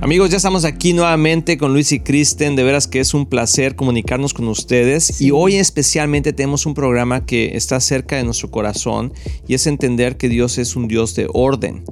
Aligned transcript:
Amigos, 0.00 0.30
ya 0.30 0.36
estamos 0.36 0.64
aquí 0.64 0.92
nuevamente 0.92 1.58
con 1.58 1.72
Luis 1.72 1.90
y 1.90 1.98
Kristen. 1.98 2.54
De 2.54 2.62
veras 2.62 2.86
que 2.86 3.00
es 3.00 3.14
un 3.14 3.26
placer 3.26 3.74
comunicarnos 3.74 4.32
con 4.32 4.46
ustedes. 4.46 5.20
Y 5.20 5.32
hoy 5.32 5.56
especialmente 5.56 6.32
tenemos 6.32 6.66
un 6.66 6.74
programa 6.74 7.26
que 7.26 7.56
está 7.56 7.80
cerca 7.80 8.14
de 8.14 8.22
nuestro 8.22 8.48
corazón 8.48 9.12
y 9.48 9.54
es 9.54 9.66
entender 9.66 10.16
que 10.16 10.28
Dios 10.28 10.58
es 10.58 10.76
un 10.76 10.86
Dios 10.86 11.16
de 11.16 11.26
orden. 11.34 11.82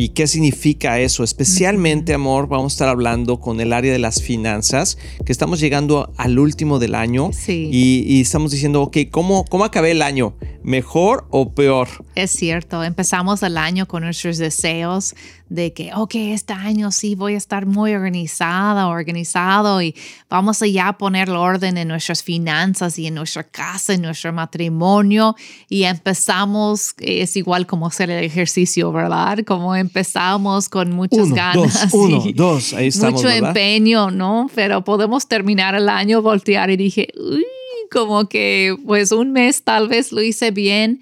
¿Y 0.00 0.10
qué 0.10 0.28
significa 0.28 1.00
eso? 1.00 1.24
Especialmente, 1.24 2.14
amor, 2.14 2.46
vamos 2.46 2.72
a 2.72 2.74
estar 2.74 2.88
hablando 2.88 3.40
con 3.40 3.60
el 3.60 3.72
área 3.72 3.90
de 3.92 3.98
las 3.98 4.22
finanzas, 4.22 4.96
que 5.26 5.32
estamos 5.32 5.58
llegando 5.58 6.12
al 6.16 6.38
último 6.38 6.78
del 6.78 6.94
año 6.94 7.30
Sí. 7.32 7.68
y, 7.72 8.04
y 8.06 8.20
estamos 8.20 8.52
diciendo, 8.52 8.80
ok, 8.82 8.96
¿cómo, 9.10 9.44
¿cómo 9.46 9.64
acabé 9.64 9.90
el 9.90 10.02
año? 10.02 10.36
¿Mejor 10.62 11.26
o 11.30 11.52
peor? 11.52 11.88
Es 12.14 12.30
cierto, 12.30 12.84
empezamos 12.84 13.42
el 13.42 13.56
año 13.58 13.88
con 13.88 14.04
nuestros 14.04 14.38
deseos 14.38 15.16
de 15.48 15.72
que, 15.72 15.92
ok, 15.94 16.14
este 16.14 16.52
año 16.52 16.92
sí 16.92 17.14
voy 17.14 17.34
a 17.34 17.38
estar 17.38 17.64
muy 17.66 17.94
organizada, 17.94 18.86
organizado 18.88 19.80
y 19.80 19.94
vamos 20.28 20.60
a 20.62 20.66
ya 20.66 20.92
poner 20.92 21.30
orden 21.30 21.78
en 21.78 21.88
nuestras 21.88 22.22
finanzas 22.22 22.98
y 22.98 23.06
en 23.06 23.14
nuestra 23.14 23.44
casa, 23.44 23.94
en 23.94 24.02
nuestro 24.02 24.32
matrimonio 24.32 25.34
y 25.70 25.84
empezamos, 25.84 26.94
es 26.98 27.36
igual 27.36 27.66
como 27.66 27.86
hacer 27.86 28.10
el 28.10 28.22
ejercicio, 28.24 28.92
¿verdad? 28.92 29.38
Como 29.46 29.74
empezamos 29.88 30.68
con 30.68 30.92
muchas 30.92 31.26
Uno, 31.26 31.34
ganas. 31.34 31.90
dos, 31.90 31.94
uno, 31.94 32.24
dos, 32.34 32.74
ahí 32.74 32.88
estamos, 32.88 33.22
Mucho 33.22 33.28
¿verdad? 33.34 33.48
empeño, 33.48 34.10
¿no? 34.10 34.50
Pero 34.54 34.84
podemos 34.84 35.26
terminar 35.26 35.74
el 35.74 35.88
año, 35.88 36.22
voltear 36.22 36.70
y 36.70 36.76
dije, 36.76 37.08
uy, 37.18 37.44
como 37.90 38.28
que 38.28 38.76
pues 38.86 39.12
un 39.12 39.32
mes 39.32 39.62
tal 39.62 39.88
vez 39.88 40.12
lo 40.12 40.22
hice 40.22 40.50
bien, 40.50 41.00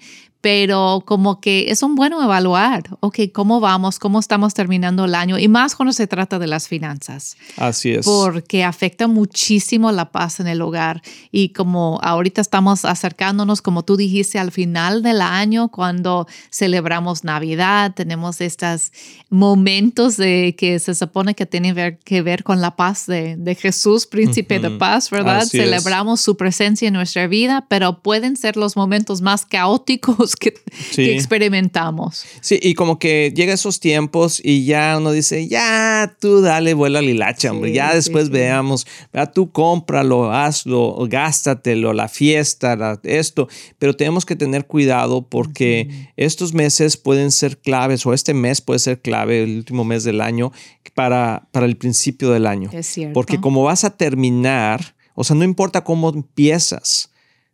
pero 0.49 1.03
como 1.05 1.41
que 1.41 1.69
es 1.71 1.83
un 1.83 1.95
bueno 1.95 2.23
evaluar, 2.23 2.83
ok, 3.01 3.19
¿cómo 3.33 3.59
vamos? 3.59 3.99
¿Cómo 3.99 4.17
estamos 4.17 4.53
terminando 4.53 5.03
el 5.03 5.13
año? 5.13 5.37
Y 5.37 5.49
más 5.49 5.75
cuando 5.75 5.91
se 5.91 6.07
trata 6.07 6.39
de 6.39 6.47
las 6.47 6.69
finanzas, 6.69 7.35
Así 7.57 7.91
es. 7.91 8.05
porque 8.05 8.63
afecta 8.63 9.07
muchísimo 9.09 9.91
la 9.91 10.09
paz 10.13 10.39
en 10.39 10.47
el 10.47 10.61
hogar. 10.61 11.01
Y 11.33 11.49
como 11.49 11.99
ahorita 12.01 12.39
estamos 12.39 12.85
acercándonos, 12.85 13.61
como 13.61 13.83
tú 13.83 13.97
dijiste, 13.97 14.39
al 14.39 14.53
final 14.53 15.03
del 15.03 15.19
año, 15.21 15.67
cuando 15.67 16.27
celebramos 16.49 17.25
Navidad, 17.25 17.91
tenemos 17.93 18.39
estos 18.39 18.93
momentos 19.29 20.15
de 20.15 20.55
que 20.57 20.79
se 20.79 20.95
supone 20.95 21.35
que 21.35 21.45
tienen 21.45 21.75
ver- 21.75 21.99
que 22.05 22.21
ver 22.21 22.45
con 22.45 22.61
la 22.61 22.77
paz 22.77 23.05
de, 23.05 23.35
de 23.35 23.53
Jesús, 23.55 24.07
príncipe 24.07 24.59
de 24.61 24.69
Ujú. 24.69 24.77
paz, 24.77 25.09
¿verdad? 25.09 25.39
Así 25.39 25.57
es. 25.59 25.65
Celebramos 25.65 26.21
su 26.21 26.37
presencia 26.37 26.87
en 26.87 26.93
nuestra 26.93 27.27
vida, 27.27 27.65
pero 27.67 28.01
pueden 28.01 28.37
ser 28.37 28.55
los 28.55 28.77
momentos 28.77 29.21
más 29.21 29.45
caóticos 29.45 30.36
que, 30.39 30.53
Sí. 30.91 31.05
que 31.05 31.15
experimentamos. 31.15 32.25
Sí, 32.41 32.59
y 32.61 32.73
como 32.73 32.99
que 32.99 33.33
llega 33.35 33.53
esos 33.53 33.79
tiempos 33.79 34.39
y 34.43 34.65
ya 34.65 34.95
uno 34.97 35.11
dice, 35.11 35.47
ya 35.47 36.15
tú 36.19 36.41
dale 36.41 36.73
vuelo 36.73 36.99
al 36.99 37.09
hilacha, 37.09 37.51
hombre, 37.51 37.71
ya 37.73 37.93
después 37.95 38.25
sí. 38.27 38.31
veamos, 38.31 38.87
ya 39.13 39.25
tú 39.31 39.51
cómpralo, 39.51 40.31
hazlo, 40.31 40.95
gástatelo, 41.09 41.93
la 41.93 42.07
fiesta, 42.07 42.75
la- 42.75 42.99
esto, 43.03 43.47
pero 43.79 43.95
tenemos 43.95 44.25
que 44.25 44.35
tener 44.35 44.65
cuidado 44.67 45.27
porque 45.27 46.11
estos 46.17 46.53
meses 46.53 46.97
pueden 46.97 47.31
ser 47.31 47.57
claves 47.59 48.05
o 48.05 48.13
este 48.13 48.33
mes 48.33 48.61
puede 48.61 48.79
ser 48.79 49.01
clave, 49.01 49.43
el 49.43 49.57
último 49.57 49.83
mes 49.83 50.03
del 50.03 50.21
año, 50.21 50.51
para, 50.93 51.47
para 51.51 51.65
el 51.65 51.77
principio 51.77 52.31
del 52.31 52.47
año. 52.47 52.69
Es 52.73 52.87
cierto. 52.87 53.13
Porque 53.13 53.39
como 53.39 53.63
vas 53.63 53.83
a 53.83 53.91
terminar, 53.91 54.95
o 55.13 55.23
sea, 55.23 55.35
no 55.35 55.43
importa 55.43 55.83
cómo 55.83 56.09
empiezas, 56.09 57.11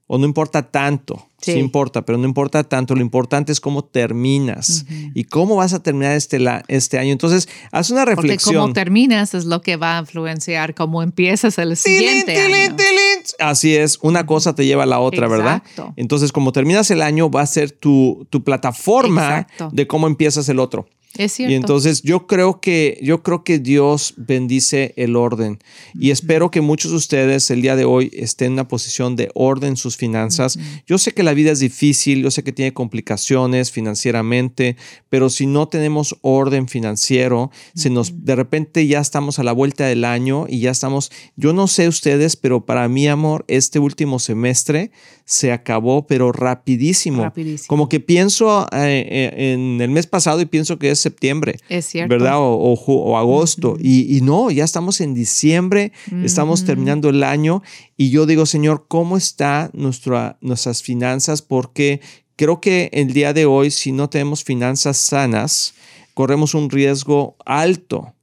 o 0.08 0.18
no 0.18 0.26
importa 0.26 0.70
tanto, 0.70 1.28
sí. 1.46 1.54
Sí. 1.54 1.60
importa, 1.60 2.04
pero 2.04 2.18
no 2.18 2.26
importa 2.28 2.64
tanto, 2.64 2.96
lo 2.96 3.02
importante 3.02 3.52
es 3.52 3.60
cómo 3.60 3.84
terminas 3.84 4.86
y 5.14 5.26
cómo 5.26 5.56
vas 5.58 5.74
a 5.74 5.84
terminar 5.84 6.16
este, 6.16 6.40
la- 6.40 6.64
este 6.68 6.98
año. 7.00 7.12
Entonces, 7.12 7.48
haz 7.72 7.90
una 7.90 8.06
Porque 8.06 8.22
reflexión. 8.22 8.56
cómo 8.62 8.74
terminas 8.74 9.34
es 9.34 9.46
lo 9.46 9.62
que 9.62 9.76
va 9.76 9.98
a 9.98 10.00
influenciar 10.02 10.74
cómo 10.76 11.04
empiezas 11.04 11.58
el 11.58 11.76
siguiente 11.78 12.34
tilín, 12.34 12.56
año. 12.56 12.76
tilín. 12.76 13.24
Así 13.40 13.76
es, 13.76 14.00
una 14.02 14.26
cosa 14.26 14.56
te 14.56 14.66
lleva 14.66 14.84
a 14.84 14.86
la 14.86 15.00
otra, 15.00 15.28
¿verdad? 15.28 15.58
Exacto. 15.58 15.94
Entonces, 15.98 16.32
como 16.32 16.52
terminas 16.52 16.90
el 16.92 17.02
año, 17.02 17.30
va 17.30 17.42
a 17.42 17.46
ser 17.48 17.72
tu, 17.72 18.26
tu 18.30 18.44
plataforma 18.44 19.40
Exacto. 19.42 19.70
de 19.74 19.88
cómo 19.88 20.08
empiezas 20.08 20.48
el 20.50 20.60
otro. 20.60 20.88
Es 21.18 21.34
cierto. 21.34 21.52
Y 21.52 21.56
entonces 21.56 22.02
yo 22.02 22.28
creo 22.28 22.60
que 22.60 23.00
yo 23.02 23.22
creo 23.24 23.44
que 23.44 23.60
Dios 23.60 24.14
bendice 24.18 24.94
el 24.98 25.16
orden 25.16 25.60
y 25.94 26.12
espero 26.12 26.52
que 26.52 26.62
muchos 26.62 26.92
de 26.92 26.98
ustedes 26.98 27.50
el 27.52 27.62
día 27.62 27.76
de 27.76 27.86
hoy 27.86 28.10
estén 28.14 28.48
en 28.48 28.54
una 28.54 28.68
posición 28.68 29.16
de 29.16 29.30
orden 29.34 29.72
en 29.72 29.78
sus 29.78 29.98
finanzas. 29.98 30.58
Yo 30.88 30.98
sé 30.98 31.14
que 31.14 31.24
la 31.24 31.34
vida 31.34 31.52
es 31.52 31.60
difícil, 31.60 32.24
yo 32.24 32.32
sé 32.32 32.44
que 32.44 32.52
tiene 32.52 32.74
complicaciones 32.74 33.72
financieramente, 33.72 34.76
pero 35.10 35.30
si 35.30 35.46
no 35.46 35.68
tenemos 35.68 36.16
orden 36.22 36.68
financiero, 36.68 37.52
se 37.76 37.90
nos 37.90 38.26
de 38.26 38.36
repente 38.36 38.86
ya 38.88 39.00
estamos 39.00 39.40
a 39.40 39.44
la 39.44 39.52
vuelta 39.52 39.86
del 39.86 40.06
año 40.06 40.46
y 40.48 40.60
ya 40.60 40.72
estamos, 40.72 41.12
yo 41.36 41.54
no 41.54 41.68
sé 41.68 41.88
ustedes, 41.88 42.36
pero 42.36 42.66
para 42.66 42.88
mí, 42.88 43.08
amor, 43.08 43.46
este 43.48 43.80
último 43.80 44.20
semestre 44.20 44.92
se 45.26 45.52
acabó, 45.52 46.06
pero 46.06 46.32
rapidísimo. 46.32 47.24
Rapidísimo. 47.24 47.68
Como 47.68 47.90
que 47.90 48.00
pienso 48.00 48.68
eh, 48.72 49.08
eh, 49.10 49.54
en 49.54 49.80
el 49.82 49.90
mes 49.90 50.08
pasado 50.08 50.42
y 50.42 50.46
pienso 50.46 50.78
que 50.80 50.92
es 50.92 51.03
septiembre. 51.04 51.60
Es 51.70 51.86
cierto. 51.86 52.10
¿Verdad? 52.10 52.38
O, 52.40 52.72
o 52.72 52.76
ju- 52.76 53.02
o 53.04 53.18
agosto. 53.18 53.78
y, 53.80 54.18
y 54.18 54.22
no, 54.22 54.50
ya 54.50 54.64
estamos 54.64 55.00
en 55.02 55.14
diciembre, 55.14 55.92
estamos 56.24 56.64
terminando 56.66 57.10
el 57.10 57.24
año 57.24 57.62
y 57.98 58.10
yo 58.10 58.26
digo, 58.26 58.46
Señor, 58.46 58.86
¿cómo 58.88 59.18
está 59.18 59.70
nuestra, 59.74 60.38
nuestras 60.42 60.82
finanzas? 60.82 61.42
Porque 61.42 62.00
creo 62.36 62.60
que 62.60 62.90
el 62.94 63.14
día 63.14 63.34
de 63.34 63.46
hoy, 63.46 63.70
si 63.70 63.92
no 63.92 64.10
tenemos 64.10 64.44
finanzas 64.44 64.98
sanas, 64.98 65.74
corremos 66.16 66.54
un 66.56 66.70
riesgo 66.70 67.36
alto 67.46 68.14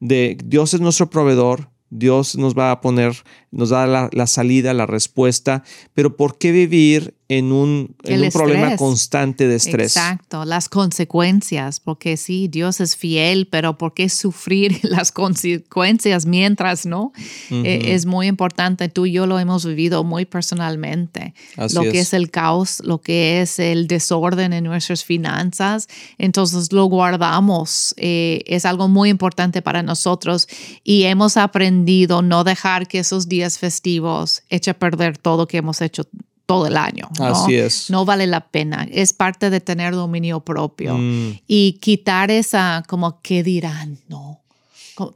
de 0.00 0.36
Dios 0.44 0.74
es 0.74 0.80
nuestro 0.80 1.08
proveedor, 1.10 1.68
Dios 1.90 2.36
nos 2.36 2.54
va 2.56 2.70
a 2.70 2.80
poner, 2.80 3.12
nos 3.52 3.68
da 3.68 3.86
la, 3.86 4.08
la 4.12 4.26
salida, 4.26 4.74
la 4.74 4.86
respuesta, 4.86 5.62
pero 5.94 6.16
¿por 6.16 6.38
qué 6.38 6.52
vivir 6.52 7.14
en 7.38 7.50
un, 7.50 7.96
en 8.04 8.22
un 8.22 8.30
problema 8.30 8.76
constante 8.76 9.46
de 9.46 9.56
estrés? 9.56 9.96
Exacto, 9.96 10.44
las 10.44 10.68
consecuencias, 10.68 11.80
porque 11.80 12.16
sí, 12.16 12.48
Dios 12.48 12.80
es 12.80 12.96
fiel, 12.96 13.48
pero 13.50 13.78
¿por 13.78 13.94
qué 13.94 14.08
sufrir 14.08 14.80
las 14.82 15.12
consecuencias 15.12 16.26
mientras 16.26 16.84
no? 16.84 17.12
Eh, 17.50 17.94
es 17.94 18.06
muy 18.06 18.26
importante, 18.26 18.88
tú 18.88 19.06
y 19.06 19.12
yo 19.12 19.26
lo 19.26 19.38
hemos 19.38 19.64
vivido 19.64 20.04
muy 20.04 20.24
personalmente, 20.24 21.34
Así 21.56 21.74
lo 21.74 21.82
que 21.82 22.00
es. 22.00 22.08
es 22.08 22.14
el 22.14 22.30
caos, 22.30 22.80
lo 22.84 23.00
que 23.00 23.40
es 23.40 23.58
el 23.58 23.86
desorden 23.86 24.52
en 24.52 24.64
nuestras 24.64 25.04
finanzas, 25.04 25.88
entonces 26.18 26.72
lo 26.72 26.84
guardamos, 26.86 27.94
eh, 27.96 28.42
es 28.46 28.64
algo 28.64 28.88
muy 28.88 29.10
importante 29.10 29.62
para 29.62 29.82
nosotros 29.82 30.48
y 30.84 31.04
hemos 31.04 31.36
aprendido 31.36 32.22
no 32.22 32.44
dejar 32.44 32.88
que 32.88 32.98
esos 32.98 33.28
días 33.28 33.41
festivos 33.50 34.42
echen 34.48 34.72
a 34.72 34.78
perder 34.78 35.18
todo 35.18 35.46
que 35.46 35.58
hemos 35.58 35.80
hecho 35.80 36.04
todo 36.46 36.66
el 36.66 36.76
año. 36.76 37.08
¿no? 37.18 37.26
Así 37.26 37.54
es. 37.56 37.88
No 37.88 38.04
vale 38.04 38.26
la 38.26 38.48
pena. 38.48 38.86
Es 38.90 39.12
parte 39.12 39.48
de 39.48 39.60
tener 39.60 39.94
dominio 39.94 40.40
propio 40.40 40.94
Mm. 40.98 41.38
y 41.46 41.74
quitar 41.80 42.30
esa 42.30 42.82
como 42.88 43.20
qué 43.22 43.42
dirán, 43.42 43.98
no. 44.08 44.41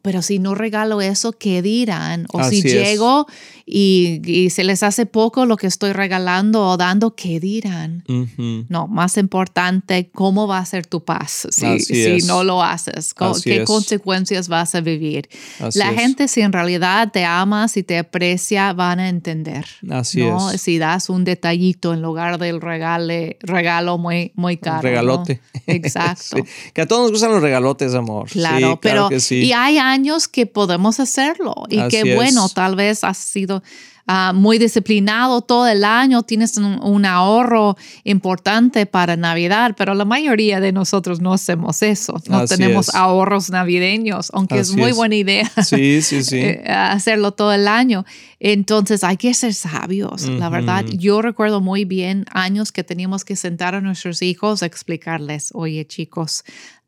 Pero 0.03 0.22
si 0.22 0.38
no 0.38 0.54
regalo 0.54 1.00
eso, 1.00 1.32
¿qué 1.32 1.60
dirán? 1.60 2.26
O 2.32 2.38
Así 2.41 2.62
si 2.62 2.69
llego 2.70 3.26
y, 3.66 4.22
y 4.25 4.50
se 4.50 4.64
les 4.64 4.82
hace 4.82 5.04
poco 5.06 5.44
lo 5.44 5.56
que 5.56 5.66
estoy 5.66 5.92
regalando 5.92 6.66
o 6.66 6.76
dando, 6.76 7.14
¿qué 7.14 7.41
dirán? 7.41 8.03
Ujú. 8.09 8.65
No, 8.69 8.86
más 8.86 9.16
importante, 9.19 10.09
¿cómo 10.15 10.47
va 10.47 10.59
a 10.59 10.65
ser 10.65 10.86
tu 10.86 11.04
paz 11.04 11.48
si, 11.50 11.81
si 11.81 12.18
no 12.27 12.42
lo 12.45 12.62
haces? 12.62 13.12
¿Qué 13.42 13.62
es. 13.62 13.66
consecuencias 13.66 14.48
vas 14.48 14.74
a 14.74 14.80
vivir? 14.80 15.28
Así 15.60 15.78
La 15.78 15.91
es. 15.91 16.00
gente, 16.00 16.28
si 16.28 16.41
en 16.41 16.53
realidad 16.53 17.10
te 17.12 17.24
ama, 17.24 17.68
si 17.68 17.83
te 17.83 17.98
aprecia, 17.98 18.72
van 18.72 18.98
a 19.00 19.09
entender. 19.09 19.66
Así 19.91 20.21
¿no? 20.24 20.50
es. 20.53 20.62
Si 20.62 20.78
das 20.78 21.10
un 21.10 21.24
detallito 21.24 21.92
en 21.92 22.03
lugar 22.03 22.39
del 22.39 22.60
regale, 22.60 23.36
regalo 23.41 23.98
muy, 23.98 24.33
muy 24.36 24.56
caro. 24.56 24.77
¿no? 24.77 24.83
regalote. 24.83 25.41
Exacto. 25.66 26.36
Sí. 26.36 26.42
Que 26.72 26.83
a 26.83 26.86
todos 26.89 27.03
nos 27.03 27.10
gustan 27.10 27.30
los 27.33 27.42
regalotes, 27.42 27.95
amor. 27.95 28.28
Claro, 28.30 28.72
Sí, 28.74 28.78
pero 28.80 29.09
que 29.09 29.21
sí. 29.21 29.45
y 29.45 29.53
hay 29.53 29.66
años 29.78 30.28
que 30.28 30.47
podemos 30.47 31.01
hacerlo 31.01 31.54
y 31.68 31.78
Así 31.78 31.91
qué 32.03 32.15
bueno, 32.15 32.47
es. 32.47 32.54
tal 32.54 32.77
vez 32.77 33.03
has 33.04 33.18
sido 33.18 33.63
ah, 34.09 34.33
muy 34.34 34.59
disciplinado 34.59 35.41
todo 35.42 35.66
el 35.66 35.84
año, 35.84 36.22
tienes 36.22 36.57
un, 36.59 36.78
un 36.83 37.04
ahorro 37.04 37.77
importante 38.04 38.86
para 38.86 39.16
Navidad, 39.16 39.74
pero 39.77 39.95
la 39.95 40.04
mayoría 40.04 40.60
de 40.60 40.71
nosotros 40.72 41.21
no 41.21 41.33
hacemos 41.33 41.83
eso, 41.83 42.15
no 42.28 42.39
Así 42.39 42.54
tenemos 42.57 42.89
es. 42.89 42.95
ahorros 42.95 43.51
navideños, 43.51 44.30
aunque 44.33 44.60
es 44.60 44.68
Así 44.71 44.77
muy 44.78 44.91
es. 44.91 44.97
buena 44.97 45.16
idea. 45.16 45.51
Sí, 45.65 46.01
sí, 46.03 46.22
sí. 46.22 46.39
eh, 46.39 46.62
hacerlo 46.71 47.33
todo 47.33 47.53
el 47.53 47.66
año. 47.66 48.04
Entonces 48.39 49.03
hay 49.03 49.16
que 49.16 49.34
ser 49.34 49.54
sabios, 49.54 50.22
la 50.28 50.48
verdad. 50.51 50.84
Yo 50.86 51.21
recuerdo 51.22 51.60
muy 51.60 51.84
bien 51.84 52.27
años 52.30 52.71
que 52.71 52.84
teníamos 52.84 53.24
que 53.24 53.34
sentar 53.34 53.74
a 53.74 53.80
nuestros 53.80 54.22
hijos 54.22 54.62
a 54.62 54.66
explicarles, 54.66 55.51
oye 55.53 55.84
chicos, 55.86 56.45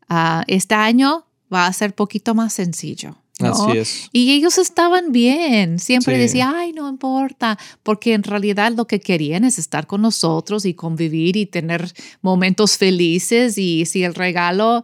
ah, 0.09 0.45
este 0.47 0.75
año 0.77 1.25
va 1.53 1.67
a 1.67 1.73
ser 1.73 1.95
poquito 1.95 2.35
más 2.35 2.53
sencillo. 2.53 3.17
Así 3.41 3.79
es. 3.79 4.09
Y 4.12 4.33
ellos 4.33 4.59
estaban 4.59 5.12
bien. 5.12 5.79
Siempre 5.79 6.17
Sí. 6.17 6.21
decían, 6.23 6.53
ay, 6.56 6.73
no 6.73 6.89
importa, 6.89 7.56
porque 7.85 8.15
en 8.15 8.25
realidad 8.25 8.73
lo 8.77 8.87
que 8.89 8.99
querían 8.99 9.45
es 9.45 9.61
estar 9.61 9.87
con 9.87 10.03
nosotros 10.03 10.65
y 10.65 10.75
convivir 10.75 11.37
y 11.37 11.47
tener 11.47 11.93
momentos 12.21 12.77
felices. 12.77 13.56
Y 13.56 13.87
si 13.87 14.03
el 14.03 14.15
regalo 14.17 14.83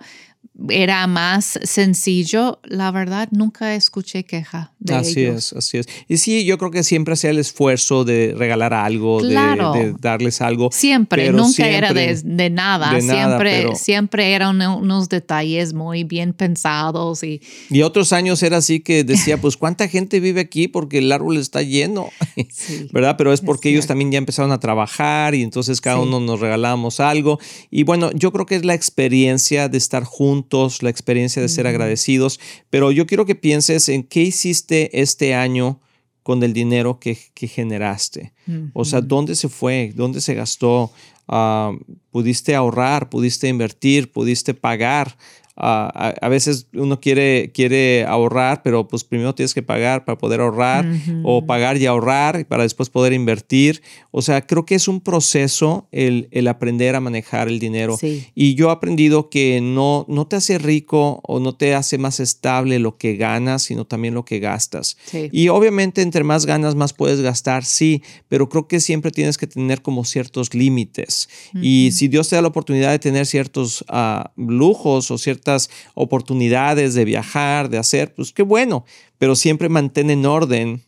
era 0.69 1.07
más 1.09 1.59
sencillo, 1.65 2.61
la 2.65 2.91
verdad 2.91 3.29
nunca 3.33 3.75
escuché 3.75 4.25
queja 4.25 4.73
de 4.79 4.95
Así 4.95 5.21
ellos. 5.23 5.37
es, 5.37 5.53
así 5.55 5.79
es. 5.79 5.87
Y 6.09 6.19
sí, 6.19 6.45
yo 6.45 6.59
creo 6.59 6.71
que 6.71 6.85
siempre 6.85 7.15
hacía 7.15 7.31
el 7.31 7.39
esfuerzo 7.39 8.05
de 8.05 8.35
regalar 8.37 8.73
algo, 8.73 9.21
de- 9.21 9.31
Claro. 9.31 9.73
de, 9.73 9.95
darles 10.01 10.41
algo. 10.41 10.71
Siempre, 10.73 11.33
nunca 11.33 11.67
era 11.69 11.93
de, 11.93 12.15
de 12.23 12.51
nada, 12.51 12.93
de 12.93 13.03
nada, 13.03 13.27
siempre, 13.29 13.51
pero- 13.63 13.75
siempre 13.75 14.33
eran 14.33 14.61
unos 14.63 15.09
detalles 15.09 15.73
muy 15.75 16.05
bien 16.05 16.33
pensados 16.33 17.23
y 17.25 17.41
Y 17.71 17.83
otros 17.83 18.13
años 18.13 18.43
era 18.43 18.59
así 18.59 18.81
que 18.81 19.03
decía, 19.05 19.37
pues, 19.41 19.57
¿cuánta 19.57 19.89
gente 19.89 20.21
vive 20.21 20.41
aquí? 20.41 20.69
Porque 20.69 20.99
el 20.99 21.11
árbol 21.11 21.37
está 21.37 21.63
lleno, 21.63 22.11
Sí, 22.51 22.89
¿verdad? 22.93 23.17
Pero 23.19 23.33
es 23.33 23.41
porque 23.41 23.71
ellos 23.71 23.87
también 23.87 24.13
ya 24.13 24.19
empezaron 24.19 24.53
a 24.53 24.61
trabajar 24.61 25.35
y 25.35 25.43
entonces 25.43 25.81
cada 25.81 25.97
Sí. 25.97 26.03
uno 26.03 26.21
nos 26.21 26.39
regalábamos 26.41 27.01
algo. 27.01 27.39
Y 27.71 27.83
bueno, 27.85 28.11
yo 28.13 28.33
creo 28.33 28.47
que 28.47 28.55
es 28.57 28.65
la 28.65 28.75
experiencia 28.75 29.69
de 29.69 29.79
estar 29.79 30.05
juntos, 30.05 30.44
la 30.83 30.91
experiencia 30.91 31.43
de 31.43 31.49
ser 31.49 31.67
agradecidos. 31.67 32.41
Pero 32.71 32.93
yo 32.93 33.07
quiero 33.07 33.27
que 33.27 33.35
pienses 33.35 33.89
en 33.89 34.03
qué 34.03 34.23
hiciste 34.23 35.01
este 35.01 35.35
año 35.35 35.81
con 36.23 36.43
el 36.43 36.53
dinero 36.55 36.99
que, 36.99 37.19
que 37.35 37.49
generaste. 37.49 38.33
O 38.73 38.85
sea, 38.85 39.01
¿dónde 39.01 39.37
se 39.37 39.49
fue? 39.49 39.93
¿Dónde 39.95 40.21
se 40.21 40.35
gastó? 40.35 40.91
Ah, 41.29 41.73
¿Pudiste 42.11 42.55
ahorrar? 42.55 43.11
¿Pudiste 43.11 43.49
invertir? 43.49 44.11
¿Pudiste 44.11 44.55
pagar? 44.55 45.17
A, 45.57 46.15
a 46.21 46.29
veces 46.29 46.67
uno 46.75 47.01
quiere, 47.01 47.53
quiere 47.53 48.05
ahorrar, 48.05 48.63
pero 48.63 48.89
pues 48.89 49.05
primero 49.05 49.35
tienes 49.35 49.55
que 49.55 49.63
pagar 49.63 50.05
para 50.05 50.19
poder 50.19 50.41
ahorrar 50.41 50.85
o 51.23 51.47
pagar 51.47 51.77
y 51.77 51.87
ahorrar 51.87 52.47
para 52.47 52.65
después 52.65 52.91
poder 52.91 53.13
invertir. 53.13 53.83
O 54.11 54.23
sea, 54.23 54.47
creo 54.47 54.65
que 54.65 54.75
es 54.75 54.89
un 54.89 55.01
proceso 55.01 55.89
el, 55.93 56.29
el 56.33 56.49
aprender 56.49 56.97
a 56.97 57.01
manejar 57.01 57.49
el 57.49 57.59
dinero. 57.59 57.97
Sí. 57.97 58.27
Y 58.35 58.55
yo 58.55 58.69
he 58.69 58.73
aprendido 58.73 59.31
que 59.31 59.61
no, 59.61 60.05
no 60.09 60.27
te 60.27 60.37
hace 60.37 60.59
rico 60.59 61.21
o 61.23 61.41
no 61.41 61.55
te 61.55 61.75
hace 61.75 61.99
más 61.99 62.21
estable 62.21 62.79
lo 62.79 62.97
que 62.97 63.17
ganas, 63.17 63.63
sino 63.63 63.85
también 63.85 64.15
lo 64.15 64.25
que 64.25 64.41
gastas. 64.41 64.97
Sí. 65.05 65.29
Y 65.33 65.49
obviamente 65.49 66.03
entre 66.03 66.25
más 66.25 66.47
ganas, 66.47 66.75
más 66.75 66.93
puedes 66.93 67.21
gastar, 67.21 67.65
sí, 67.65 68.03
pero 68.29 68.49
creo 68.49 68.67
que 68.67 68.81
siempre 68.81 69.11
tienes 69.11 69.39
que 69.39 69.47
tener 69.47 69.83
como 69.83 70.05
ciertos 70.05 70.55
límites. 70.55 71.29
Y 71.55 71.91
si 71.93 72.09
Dios 72.09 72.29
te 72.29 72.37
da 72.37 72.43
la 72.43 72.49
oportunidad 72.49 72.91
de 72.91 72.99
tener 72.99 73.27
ciertos 73.27 73.85
ah, 73.89 74.33
lujos 74.37 75.11
o 75.11 75.19
ciertas 75.45 75.71
oportunidades 75.95 76.95
de 76.95 77.05
viajar, 77.05 77.69
de 77.69 77.79
hacer, 77.79 78.15
pues 78.15 78.33
qué 78.33 78.43
bueno, 78.43 78.85
pero 79.19 79.37
siempre 79.37 79.69
mantén 79.69 80.11
en 80.11 80.25
orden 80.27 80.83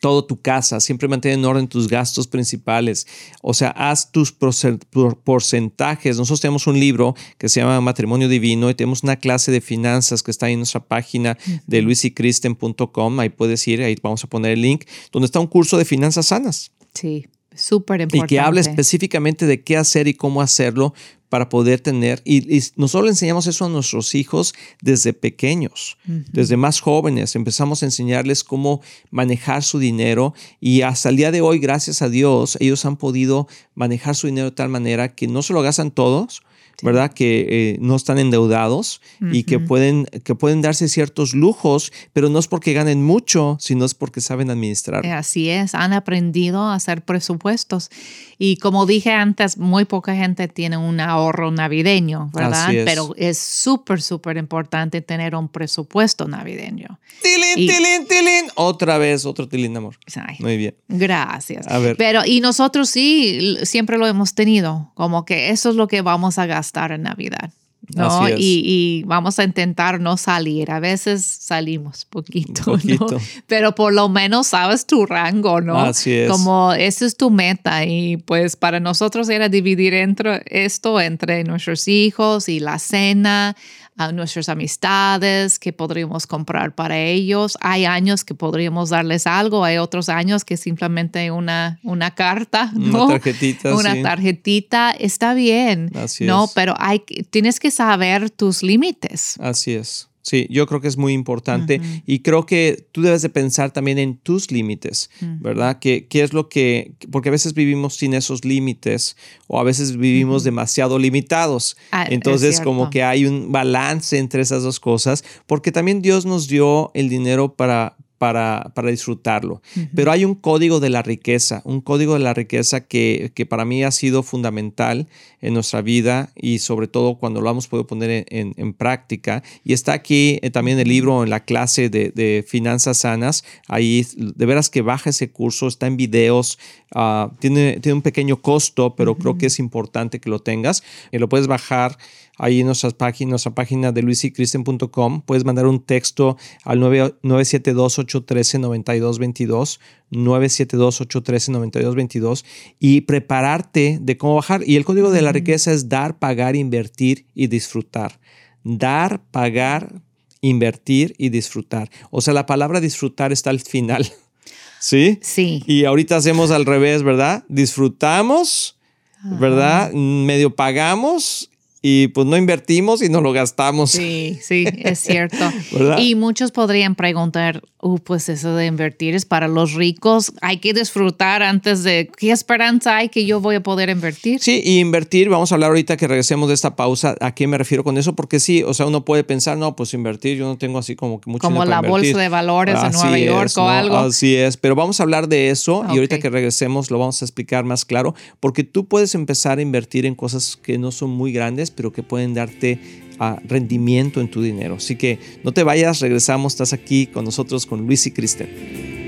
todo 0.00 0.24
tu 0.24 0.40
casa, 0.40 0.78
siempre 0.80 1.08
mantén 1.08 1.32
en 1.32 1.44
orden 1.44 1.66
tus 1.66 1.88
gastos 1.88 2.28
principales. 2.28 3.06
O 3.42 3.52
sea, 3.52 3.70
haz 3.70 4.12
tus 4.12 4.32
porcen- 4.32 4.78
por- 4.90 5.18
porcentajes. 5.18 6.16
Nosotros 6.18 6.40
tenemos 6.40 6.66
un 6.68 6.78
libro 6.78 7.14
que 7.36 7.48
se 7.48 7.60
llama 7.60 7.80
Matrimonio 7.80 8.28
Divino 8.28 8.70
y 8.70 8.74
tenemos 8.74 9.02
una 9.02 9.16
clase 9.16 9.50
de 9.50 9.60
finanzas 9.60 10.22
que 10.22 10.30
está 10.30 10.46
ahí 10.46 10.52
en 10.52 10.60
nuestra 10.60 10.84
página 10.86 11.36
de 11.66 11.82
luisycristen.com. 11.82 13.18
Ahí 13.18 13.30
puedes 13.30 13.66
ir, 13.66 13.82
ahí 13.82 13.96
vamos 14.00 14.22
a 14.22 14.28
poner 14.28 14.52
el 14.52 14.62
link, 14.62 14.84
donde 15.10 15.26
está 15.26 15.40
un 15.40 15.48
curso 15.48 15.76
de 15.78 15.84
finanzas 15.84 16.26
sanas 16.26 16.70
Sí, 16.94 17.26
súper 17.58 18.00
y 18.00 18.04
importante. 18.04 18.28
que 18.28 18.40
habla 18.40 18.60
específicamente 18.60 19.46
de 19.46 19.62
qué 19.62 19.76
hacer 19.76 20.08
y 20.08 20.14
cómo 20.14 20.40
hacerlo 20.40 20.94
para 21.28 21.48
poder 21.48 21.80
tener. 21.80 22.22
Y, 22.24 22.56
y 22.56 22.62
nosotros 22.76 23.10
enseñamos 23.10 23.46
eso 23.46 23.66
a 23.66 23.68
nuestros 23.68 24.14
hijos 24.14 24.54
desde 24.80 25.12
pequeños, 25.12 25.98
desde 26.04 26.56
más 26.56 26.80
jóvenes. 26.80 27.36
Empezamos 27.36 27.82
a 27.82 27.86
enseñarles 27.86 28.44
cómo 28.44 28.80
manejar 29.10 29.62
su 29.62 29.78
dinero 29.78 30.34
y 30.60 30.82
hasta 30.82 31.10
el 31.10 31.16
día 31.16 31.30
de 31.30 31.40
hoy, 31.40 31.58
gracias 31.58 32.00
a 32.02 32.08
Dios, 32.08 32.56
ellos 32.60 32.84
han 32.84 32.96
podido 32.96 33.46
manejar 33.74 34.14
su 34.14 34.26
dinero 34.26 34.50
de 34.50 34.56
tal 34.56 34.70
manera 34.70 35.14
que 35.14 35.26
no 35.28 35.42
se 35.42 35.52
lo 35.52 35.62
gastan 35.62 35.90
todos. 35.90 36.42
¿Verdad? 36.80 37.12
Que 37.12 37.46
eh, 37.48 37.78
no 37.80 37.96
están 37.96 38.18
endeudados 38.18 39.00
y 39.32 39.42
que 39.42 39.58
pueden, 39.58 40.04
que 40.22 40.36
pueden 40.36 40.62
darse 40.62 40.88
ciertos 40.88 41.34
lujos, 41.34 41.92
pero 42.12 42.28
no 42.28 42.38
es 42.38 42.46
porque 42.46 42.72
ganen 42.72 43.02
mucho, 43.02 43.56
sino 43.60 43.84
es 43.84 43.94
porque 43.94 44.20
saben 44.20 44.48
administrar. 44.48 45.04
Eh, 45.04 45.10
Así 45.10 45.50
es, 45.50 45.74
han 45.74 45.92
aprendido 45.92 46.60
a 46.62 46.74
hacer 46.76 47.02
presupuestos. 47.02 47.90
Y 48.38 48.58
como 48.58 48.86
dije 48.86 49.10
antes, 49.10 49.58
muy 49.58 49.84
poca 49.86 50.14
gente 50.14 50.46
tiene 50.46 50.76
un 50.76 51.00
ahorro 51.00 51.50
navideño, 51.50 52.30
¿verdad? 52.32 52.72
Es. 52.72 52.84
Pero 52.84 53.12
es 53.16 53.38
súper, 53.38 54.00
súper 54.00 54.36
importante 54.36 55.00
tener 55.00 55.34
un 55.34 55.48
presupuesto 55.48 56.28
navideño. 56.28 57.00
Tilín, 57.22 57.54
Y- 57.56 57.66
tilín, 57.66 58.06
tilín. 58.08 58.44
Otra 58.54 58.98
vez, 58.98 59.26
otro 59.26 59.48
tilín, 59.48 59.76
amor. 59.76 59.96
Ay, 60.14 60.36
Muy 60.38 60.56
bien. 60.56 60.76
Gracias. 60.86 61.66
A 61.66 61.78
ver. 61.78 61.96
Pero, 61.96 62.24
y 62.24 62.40
nosotros 62.40 62.88
sí, 62.88 63.56
siempre 63.64 63.98
lo 63.98 64.06
hemos 64.06 64.34
tenido, 64.34 64.92
como 64.94 65.24
que 65.24 65.50
eso 65.50 65.70
es 65.70 65.74
lo 65.74 65.88
que 65.88 66.02
vamos 66.02 66.38
a 66.38 66.46
gastar 66.46 66.67
en 66.92 67.02
Navidad. 67.02 67.50
¿no? 67.94 68.28
Y, 68.28 68.34
y 68.38 69.02
vamos 69.04 69.38
a 69.38 69.44
intentar 69.44 70.00
no 70.00 70.16
salir. 70.16 70.70
A 70.70 70.80
veces 70.80 71.24
salimos 71.24 72.04
poquito. 72.04 72.78
¿no? 72.84 73.06
Pero 73.46 73.74
por 73.74 73.92
lo 73.94 74.08
menos 74.08 74.48
sabes 74.48 74.86
tu 74.86 75.06
rango, 75.06 75.60
¿no? 75.60 75.78
Así 75.78 76.12
es. 76.12 76.30
Como 76.30 76.72
esa 76.72 77.06
es 77.06 77.16
tu 77.16 77.30
meta. 77.30 77.84
Y 77.84 78.18
pues 78.18 78.56
para 78.56 78.80
nosotros 78.80 79.28
era 79.28 79.48
dividir 79.48 79.94
entre 79.94 80.42
esto 80.46 81.00
entre 81.00 81.44
nuestros 81.44 81.88
hijos 81.88 82.48
y 82.48 82.60
la 82.60 82.78
cena, 82.78 83.56
a 83.98 84.12
nuestras 84.12 84.48
amistades 84.48 85.58
que 85.58 85.72
podríamos 85.72 86.26
comprar 86.26 86.74
para 86.74 86.98
ellos. 86.98 87.58
Hay 87.60 87.84
años 87.84 88.24
que 88.24 88.34
podríamos 88.34 88.90
darles 88.90 89.26
algo, 89.26 89.64
hay 89.64 89.76
otros 89.78 90.08
años 90.08 90.44
que 90.44 90.56
simplemente 90.56 91.30
una, 91.30 91.80
una 91.82 92.14
carta, 92.14 92.70
Una 92.74 92.86
¿no? 92.86 93.08
tarjetita, 93.08 93.74
Una 93.74 93.94
sí. 93.94 94.02
tarjetita 94.02 94.90
está 94.92 95.34
bien, 95.34 95.90
Así 95.96 96.24
¿no? 96.24 96.44
es. 96.44 96.52
Pero 96.54 96.74
hay, 96.78 97.00
tienes 97.30 97.60
que 97.60 97.70
saber 97.70 98.30
tus 98.30 98.62
límites. 98.62 99.34
Así 99.40 99.74
es. 99.74 100.07
Sí, 100.22 100.46
yo 100.50 100.66
creo 100.66 100.80
que 100.80 100.88
es 100.88 100.98
muy 100.98 101.14
importante 101.14 101.80
y 102.04 102.18
creo 102.18 102.44
que 102.44 102.86
tú 102.92 103.00
debes 103.02 103.22
de 103.22 103.30
pensar 103.30 103.70
también 103.70 103.98
en 103.98 104.18
tus 104.18 104.50
límites, 104.50 105.10
¿verdad? 105.40 105.78
¿Qué, 105.78 106.06
¿Qué 106.06 106.22
es 106.22 106.32
lo 106.32 106.48
que, 106.48 106.92
porque 107.10 107.30
a 107.30 107.32
veces 107.32 107.54
vivimos 107.54 107.94
sin 107.96 108.12
esos 108.12 108.44
límites 108.44 109.16
o 109.46 109.58
a 109.58 109.64
veces 109.64 109.96
vivimos 109.96 110.44
demasiado 110.44 110.98
limitados. 110.98 111.76
Ah, 111.90 112.04
es 112.04 112.12
Entonces 112.12 112.60
como 112.60 112.90
que 112.90 113.02
hay 113.02 113.24
un 113.24 113.52
balance 113.52 114.18
entre 114.18 114.42
esas 114.42 114.62
dos 114.62 114.80
cosas, 114.80 115.24
porque 115.46 115.72
también 115.72 116.02
Dios 116.02 116.26
nos 116.26 116.48
dio 116.48 116.90
el 116.94 117.08
dinero 117.08 117.54
para, 117.54 117.96
para, 118.18 118.72
para 118.74 118.90
disfrutarlo. 118.90 119.62
Pero 119.94 120.10
hay 120.12 120.24
un 120.24 120.34
código 120.34 120.80
de 120.80 120.90
la 120.90 121.02
riqueza, 121.02 121.62
un 121.64 121.80
código 121.80 122.14
de 122.14 122.20
la 122.20 122.34
riqueza 122.34 122.86
que, 122.86 123.32
que 123.34 123.46
para 123.46 123.64
mí 123.64 123.84
ha 123.84 123.90
sido 123.90 124.22
fundamental 124.22 125.08
en 125.40 125.54
nuestra 125.54 125.82
vida 125.82 126.30
y 126.34 126.58
sobre 126.58 126.88
todo 126.88 127.16
cuando 127.18 127.40
lo 127.40 127.50
hemos 127.50 127.68
podido 127.68 127.86
poner 127.86 128.10
en, 128.10 128.24
en- 128.28 128.54
en 128.56 128.72
práctica. 128.72 129.42
Y 129.64 129.72
está 129.72 129.92
aquí 129.92 130.38
eh, 130.42 130.50
también 130.50 130.78
el 130.78 130.88
libro 130.88 131.22
en 131.22 131.30
la 131.30 131.44
clase 131.44 131.88
de, 131.90 132.10
de 132.10 132.44
finanzas 132.46 132.98
sanas. 132.98 133.44
Ahí 133.68 134.06
de 134.16 134.46
veras 134.46 134.70
que 134.70 134.82
baja 134.82 135.10
ese 135.10 135.30
curso, 135.30 135.68
está 135.68 135.86
en 135.86 135.96
videos, 135.96 136.58
ah, 136.94 137.30
tiene, 137.40 137.78
tiene 137.80 137.94
un 137.94 138.02
pequeño 138.02 138.40
costo, 138.42 138.94
pero 138.96 139.16
creo 139.16 139.38
que 139.38 139.46
es 139.46 139.58
importante 139.58 140.20
que 140.20 140.30
lo 140.30 140.40
tengas. 140.40 140.82
Y 141.12 141.18
lo 141.18 141.28
puedes 141.28 141.46
bajar 141.46 141.98
ahí 142.40 142.60
en 142.60 142.66
nuestras 142.66 142.94
páginas, 142.94 143.30
nuestra 143.30 143.54
página 143.54 143.90
de 143.92 144.02
luisycristian.com. 144.02 145.22
Puedes 145.22 145.44
mandar 145.44 145.66
un 145.66 145.80
texto 145.80 146.36
al 146.64 146.80
9- 146.80 147.14
972-813-9222, 147.22 149.78
972-813-9222 150.12 152.44
y 152.78 153.00
prepararte 153.02 153.98
de 154.00 154.16
cómo 154.16 154.36
bajar. 154.36 154.62
Y 154.66 154.76
el 154.76 154.84
código 154.84 155.10
de 155.10 155.22
la 155.22 155.27
riqueza 155.32 155.72
es 155.72 155.88
dar, 155.88 156.18
pagar, 156.18 156.56
invertir 156.56 157.26
y 157.34 157.46
disfrutar. 157.46 158.18
Dar, 158.64 159.20
pagar, 159.30 160.02
invertir 160.40 161.14
y 161.18 161.28
disfrutar. 161.30 161.90
O 162.10 162.20
sea, 162.20 162.34
la 162.34 162.46
palabra 162.46 162.80
disfrutar 162.80 163.32
está 163.32 163.50
al 163.50 163.60
final. 163.60 164.10
¿Sí? 164.80 165.18
Sí. 165.22 165.62
Y 165.66 165.84
ahorita 165.84 166.16
hacemos 166.16 166.50
al 166.50 166.64
revés, 166.64 167.02
¿verdad? 167.02 167.44
Disfrutamos, 167.48 168.78
¿verdad? 169.24 169.92
Medio 169.92 170.54
pagamos 170.54 171.50
y 171.82 172.08
pues 172.08 172.26
no 172.26 172.36
invertimos 172.36 173.02
y 173.02 173.08
no 173.08 173.20
lo 173.20 173.32
gastamos. 173.32 173.90
Sí, 173.90 174.38
sí, 174.42 174.64
es 174.78 174.98
cierto. 174.98 175.36
Y 175.98 176.14
muchos 176.14 176.50
podrían 176.50 176.94
preguntar, 176.94 177.62
uh, 177.80 177.98
pues 177.98 178.28
eso 178.28 178.54
de 178.54 178.66
invertir 178.66 179.14
es 179.14 179.24
para 179.24 179.48
los 179.48 179.74
ricos, 179.74 180.32
hay 180.40 180.58
que 180.58 180.72
disfrutar 180.72 181.42
antes 181.42 181.82
de, 181.82 182.10
¿qué 182.16 182.30
esperanza 182.30 182.96
hay 182.96 183.08
que 183.08 183.26
yo 183.26 183.40
voy 183.40 183.56
a 183.56 183.62
poder 183.62 183.88
invertir? 183.90 184.40
Sí, 184.40 184.62
y 184.64 184.80
invertir, 184.80 185.28
vamos 185.28 185.52
a 185.52 185.54
hablar 185.54 185.68
ahorita 185.68 185.96
que 185.96 186.06
regresemos 186.06 186.48
de 186.48 186.54
esta 186.54 186.76
pausa, 186.76 187.16
¿a 187.20 187.34
qué 187.34 187.46
me 187.46 187.58
refiero 187.58 187.84
con 187.84 187.98
eso? 187.98 188.14
Porque 188.14 188.40
sí, 188.40 188.62
o 188.62 188.74
sea, 188.74 188.86
uno 188.86 189.04
puede 189.04 189.24
pensar, 189.24 189.56
no, 189.56 189.76
pues 189.76 189.94
invertir, 189.94 190.36
yo 190.36 190.46
no 190.46 190.58
tengo 190.58 190.78
así 190.78 190.96
como 190.96 191.20
que 191.20 191.30
mucho 191.30 191.42
Como 191.42 191.64
la 191.64 191.80
para 191.80 191.88
bolsa 191.88 192.18
de 192.18 192.28
valores 192.28 192.80
de 192.80 192.86
Así 192.88 192.98
Nueva 192.98 193.18
es, 193.18 193.26
York 193.26 193.52
o 193.56 193.60
¿no? 193.62 193.68
algo. 193.68 193.96
Así 193.96 194.36
es, 194.36 194.56
pero 194.56 194.74
vamos 194.74 195.00
a 195.00 195.02
hablar 195.02 195.28
de 195.28 195.50
eso 195.50 195.84
y 195.88 195.92
ahorita 195.92 196.18
que 196.18 196.30
regresemos 196.30 196.90
lo 196.90 196.98
vamos 196.98 197.22
a 197.22 197.24
explicar 197.24 197.64
más 197.64 197.84
claro, 197.84 198.14
porque 198.40 198.64
tú 198.64 198.86
puedes 198.86 199.14
empezar 199.14 199.58
a 199.58 199.62
invertir 199.62 200.06
en 200.06 200.14
cosas 200.14 200.56
que 200.56 200.78
no 200.78 200.90
son 200.90 201.10
muy 201.10 201.32
grandes, 201.32 201.70
pero 201.70 201.92
que 201.92 202.02
pueden 202.02 202.34
darte 202.34 202.80
ah, 203.18 203.40
rendimiento 203.46 204.20
en 204.20 204.28
tu 204.28 204.42
dinero. 204.42 204.76
Así 204.76 204.96
que 204.96 205.18
no 205.42 205.52
te 205.52 205.62
vayas, 205.62 206.00
regresamos, 206.00 206.52
estás 206.52 206.72
aquí 206.72 207.06
con 207.06 207.24
nosotros 207.24 207.66
con 207.66 207.86
Luis 207.86 208.06
y 208.06 208.10
Kristen. 208.10 209.07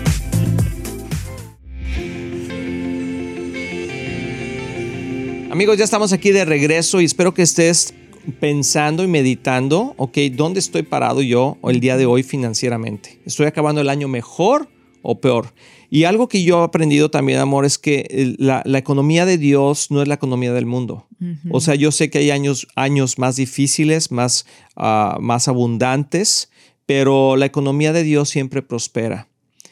Amigos, 5.51 5.77
ya 5.77 5.83
estamos 5.83 6.13
aquí 6.13 6.31
de 6.31 6.45
regreso 6.45 7.01
y 7.01 7.05
espero 7.05 7.33
que 7.33 7.41
estés 7.41 7.93
pensando 8.39 9.03
y 9.03 9.07
meditando, 9.07 9.95
ok, 9.97 10.17
¿dónde 10.31 10.61
estoy 10.61 10.83
parado 10.83 11.21
yo 11.21 11.57
el 11.63 11.81
día 11.81 11.97
de 11.97 12.05
hoy 12.05 12.23
financieramente? 12.23 13.19
¿Estoy 13.25 13.47
acabando 13.47 13.81
el 13.81 13.89
año 13.89 14.07
mejor 14.07 14.69
o 15.01 15.19
peor? 15.19 15.53
Y 15.89 16.05
algo 16.05 16.29
que 16.29 16.45
yo 16.45 16.61
he 16.61 16.63
aprendido 16.63 17.11
también, 17.11 17.39
amor, 17.39 17.65
es 17.65 17.77
que 17.77 18.33
la, 18.37 18.63
economía 18.77 19.25
de 19.25 19.37
Dios 19.37 19.91
no 19.91 20.01
es 20.01 20.07
la 20.07 20.13
economía 20.13 20.53
del 20.53 20.65
mundo. 20.65 21.09
O 21.49 21.59
sea, 21.59 21.75
yo 21.75 21.91
sé 21.91 22.09
que 22.09 22.19
hay 22.19 22.31
años, 22.31 22.65
años 22.77 23.19
más 23.19 23.35
difíciles, 23.35 24.09
más, 24.09 24.45
uh, 24.77 25.19
más 25.19 25.49
abundantes, 25.49 26.49
pero 26.85 27.35
la 27.35 27.45
economía 27.45 27.91
de 27.91 28.03
Dios 28.03 28.29
siempre 28.29 28.61
prospera 28.61 29.27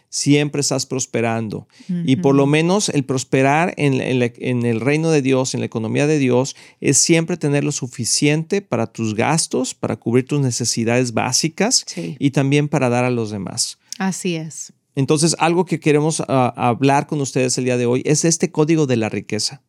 siempre 0.10 0.62
estás 0.62 0.86
prosperando. 0.86 1.68
Y 1.88 2.18
por 2.18 2.36
lo 2.36 2.48
menos 2.48 2.90
el 2.90 3.06
prosperar 3.06 3.74
en, 3.78 4.02
el 4.02 4.82
reino 4.82 5.12
de 5.12 5.22
Dios, 5.22 5.54
en 5.54 5.62
la 5.62 5.68
economía 5.68 6.08
de 6.08 6.18
Dios, 6.18 6.56
es 6.82 6.98
siempre 6.98 7.38
tener 7.38 7.64
lo 7.64 7.72
suficiente 7.72 8.62
para 8.62 8.88
tus 8.88 9.16
gastos, 9.16 9.74
para 9.74 9.96
cubrir 9.96 10.26
tus 10.26 10.42
necesidades 10.42 11.14
básicas 11.14 11.86
y 11.96 12.32
también 12.32 12.68
para 12.68 12.90
dar 12.90 13.06
a 13.06 13.12
los 13.12 13.30
demás. 13.30 13.78
Así 14.00 14.36
es. 14.36 14.74
Entonces, 14.96 15.36
algo 15.40 15.66
que 15.66 15.80
queremos 15.80 16.22
ah, 16.28 16.54
hablar 16.58 17.08
con 17.08 17.22
ustedes 17.22 17.58
el 17.58 17.66
día 17.66 17.78
de 17.78 17.86
hoy 17.86 18.02
es 18.06 18.26
este 18.26 18.52
código 18.52 18.88
de 18.88 18.98
la 18.98 19.10
riqueza. 19.10 19.62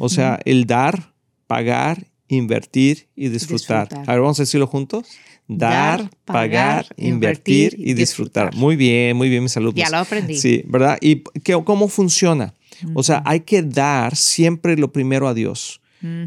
O 0.00 0.10
sea, 0.10 0.38
el 0.44 0.66
dar, 0.66 1.14
pagar, 1.46 2.08
invertir 2.26 3.08
y 3.16 3.28
disfrutar. 3.28 3.88
disfrutar. 3.88 4.08
A 4.10 4.12
ver, 4.12 4.20
vamos 4.20 4.38
a 4.38 4.42
decirlo 4.42 4.66
juntos. 4.66 5.06
Dar, 5.48 6.10
pagar, 6.26 6.86
invertir, 6.98 7.74
y 7.78 7.94
disfrutar. 7.94 8.54
Muy 8.54 8.76
bien, 8.76 9.16
muy 9.16 9.30
bien, 9.30 9.42
mi 9.42 9.48
salud. 9.48 9.72
Ya 9.74 9.88
lo 9.88 9.96
aprendí. 9.96 10.36
Sí, 10.36 10.62
¿verdad? 10.66 10.98
¿Y 11.00 11.22
cómo 11.64 11.88
funciona? 11.88 12.54
O 12.94 13.02
sea, 13.02 13.22
hay 13.24 13.40
que 13.40 13.62
dar 13.62 14.14
siempre 14.14 14.76
lo 14.76 14.92
primero 14.92 15.26
a 15.26 15.34
Dios. 15.34 15.80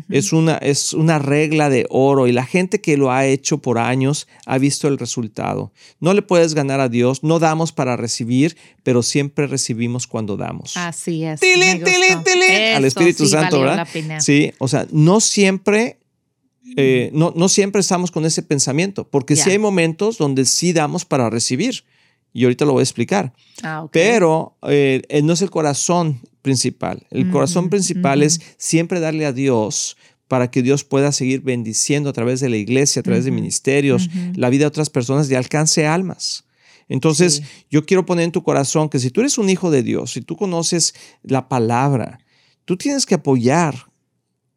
es, 0.10 0.34
una, 0.34 0.58
es 0.58 0.92
una 0.92 1.18
regla 1.18 1.70
de 1.70 1.86
oro 1.90 2.28
y 2.28 2.34
la 2.34 2.46
gente 2.46 2.82
que 2.82 2.98
lo 2.98 3.10
ha 3.10 3.26
hecho 3.26 3.60
por 3.60 3.78
años 3.78 4.28
ha 4.46 4.58
visto 4.58 4.88
el 4.90 4.98
resultado. 4.98 5.72
No 6.02 6.14
le 6.14 6.22
puedes 6.22 6.56
ganar 6.56 6.82
a 6.82 6.90
Dios, 6.90 7.24
no 7.24 7.40
damos 7.40 7.72
para 7.72 7.96
recibir, 7.96 8.58
pero 8.84 9.02
siempre 9.02 9.48
recibimos 9.48 10.08
cuando 10.08 10.36
damos. 10.36 10.76
Así 10.76 11.24
es. 11.24 11.40
Al 12.76 12.86
Espíritu 12.86 13.28
Santo, 13.28 13.62
¿verdad? 13.62 13.88
Sí, 14.20 14.52
o 14.58 14.68
sea, 14.68 14.88
no 14.92 15.22
siempre 15.22 16.01
eh, 16.78 17.10
no, 17.14 17.34
no, 17.36 17.50
siempre 17.50 17.82
estamos 17.82 18.12
con 18.12 18.26
ese 18.26 18.44
pensamiento, 18.44 19.08
porque 19.08 19.36
sí 19.36 19.50
hay 19.50 19.60
momentos 19.60 20.18
donde 20.18 20.46
sí 20.46 20.74
damos 20.74 21.06
para 21.06 21.30
recibir. 21.30 21.84
Y 22.34 22.46
ahorita 22.46 22.64
lo 22.64 22.74
voy 22.74 22.82
a 22.82 22.84
explicar. 22.84 23.34
Ah, 23.62 23.88
Pero 23.92 24.58
eh, 24.64 25.02
eh, 25.10 25.22
no 25.22 25.34
es 25.34 25.42
el 25.42 25.50
corazón 25.50 26.22
principal. 26.42 27.06
El 27.12 27.30
corazón 27.30 27.70
principal 27.70 28.24
es 28.24 28.40
siempre 28.58 29.02
darle 29.02 29.26
a 29.26 29.34
Dios 29.34 29.98
para 30.30 30.50
que 30.50 30.62
Dios 30.62 30.86
pueda 30.86 31.12
seguir 31.12 31.42
bendiciendo 31.42 32.10
a 32.10 32.14
través 32.14 32.40
de 32.40 32.48
la 32.48 32.56
iglesia, 32.56 33.02
a 33.02 33.04
través 33.04 33.26
de 33.26 33.32
ministerios, 33.32 34.10
la 34.34 34.50
vida 34.50 34.62
de 34.62 34.68
otras 34.68 34.90
personas 34.90 35.30
y 35.30 35.36
alcance 35.36 35.86
almas. 35.86 36.46
Entonces, 36.88 37.44
yo 37.70 37.86
quiero 37.86 38.06
poner 38.06 38.26
en 38.26 38.32
tu 38.32 38.44
corazón 38.44 38.88
que 38.88 39.00
si 39.00 39.12
tú 39.12 39.20
eres 39.20 39.38
un 39.38 39.50
hijo 39.50 39.72
de 39.72 39.84
Dios, 39.84 40.14
si 40.14 40.22
tú 40.22 40.38
conoces 40.38 40.96
la 41.22 41.50
palabra, 41.50 42.20
tú 42.64 42.78
tienes 42.78 43.06
que 43.06 43.16
apoyar 43.16 43.91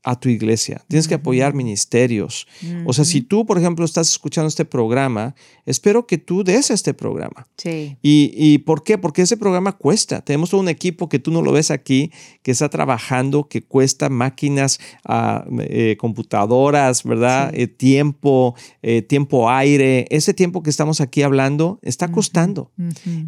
a 0.04 0.20
tu 0.20 0.28
iglesia, 0.28 0.84
tienes 0.88 1.08
que 1.08 1.14
apoyar 1.14 1.54
ministerios. 1.54 2.46
O 2.84 2.92
sea, 2.92 3.04
si 3.04 3.22
tú, 3.22 3.46
por 3.46 3.58
ejemplo, 3.58 3.84
estás 3.84 4.10
escuchando 4.10 4.48
este 4.48 4.64
programa, 4.64 5.34
espero 5.64 6.06
que 6.06 6.18
tú 6.18 6.44
des 6.44 6.70
este 6.70 6.92
programa. 6.92 7.48
Sí. 7.56 7.96
¿Y, 8.02 8.32
¿Y, 8.36 8.58
por 8.58 8.84
qué? 8.84 8.98
Porque 8.98 9.22
ese 9.22 9.36
programa 9.36 9.72
cuesta. 9.72 10.20
Tenemos 10.20 10.50
todo 10.50 10.60
un 10.60 10.68
equipo 10.68 11.08
que 11.08 11.18
tú 11.18 11.30
no 11.30 11.40
lo 11.40 11.52
ves 11.52 11.70
aquí, 11.70 12.12
que 12.42 12.50
está 12.50 12.68
trabajando, 12.68 13.48
que 13.48 13.62
cuesta 13.62 14.10
máquinas, 14.10 14.78
ah, 15.06 15.46
eh, 15.60 15.96
computadoras, 15.98 17.02
¿verdad? 17.04 17.50
Eh, 17.54 17.66
tiempo, 17.66 18.54
eh, 18.82 19.02
tiempo 19.02 19.50
aire. 19.50 20.06
Ese 20.10 20.34
tiempo 20.34 20.62
que 20.62 20.70
estamos 20.70 21.00
aquí 21.00 21.22
hablando 21.22 21.78
está 21.82 22.12
costando. 22.12 22.70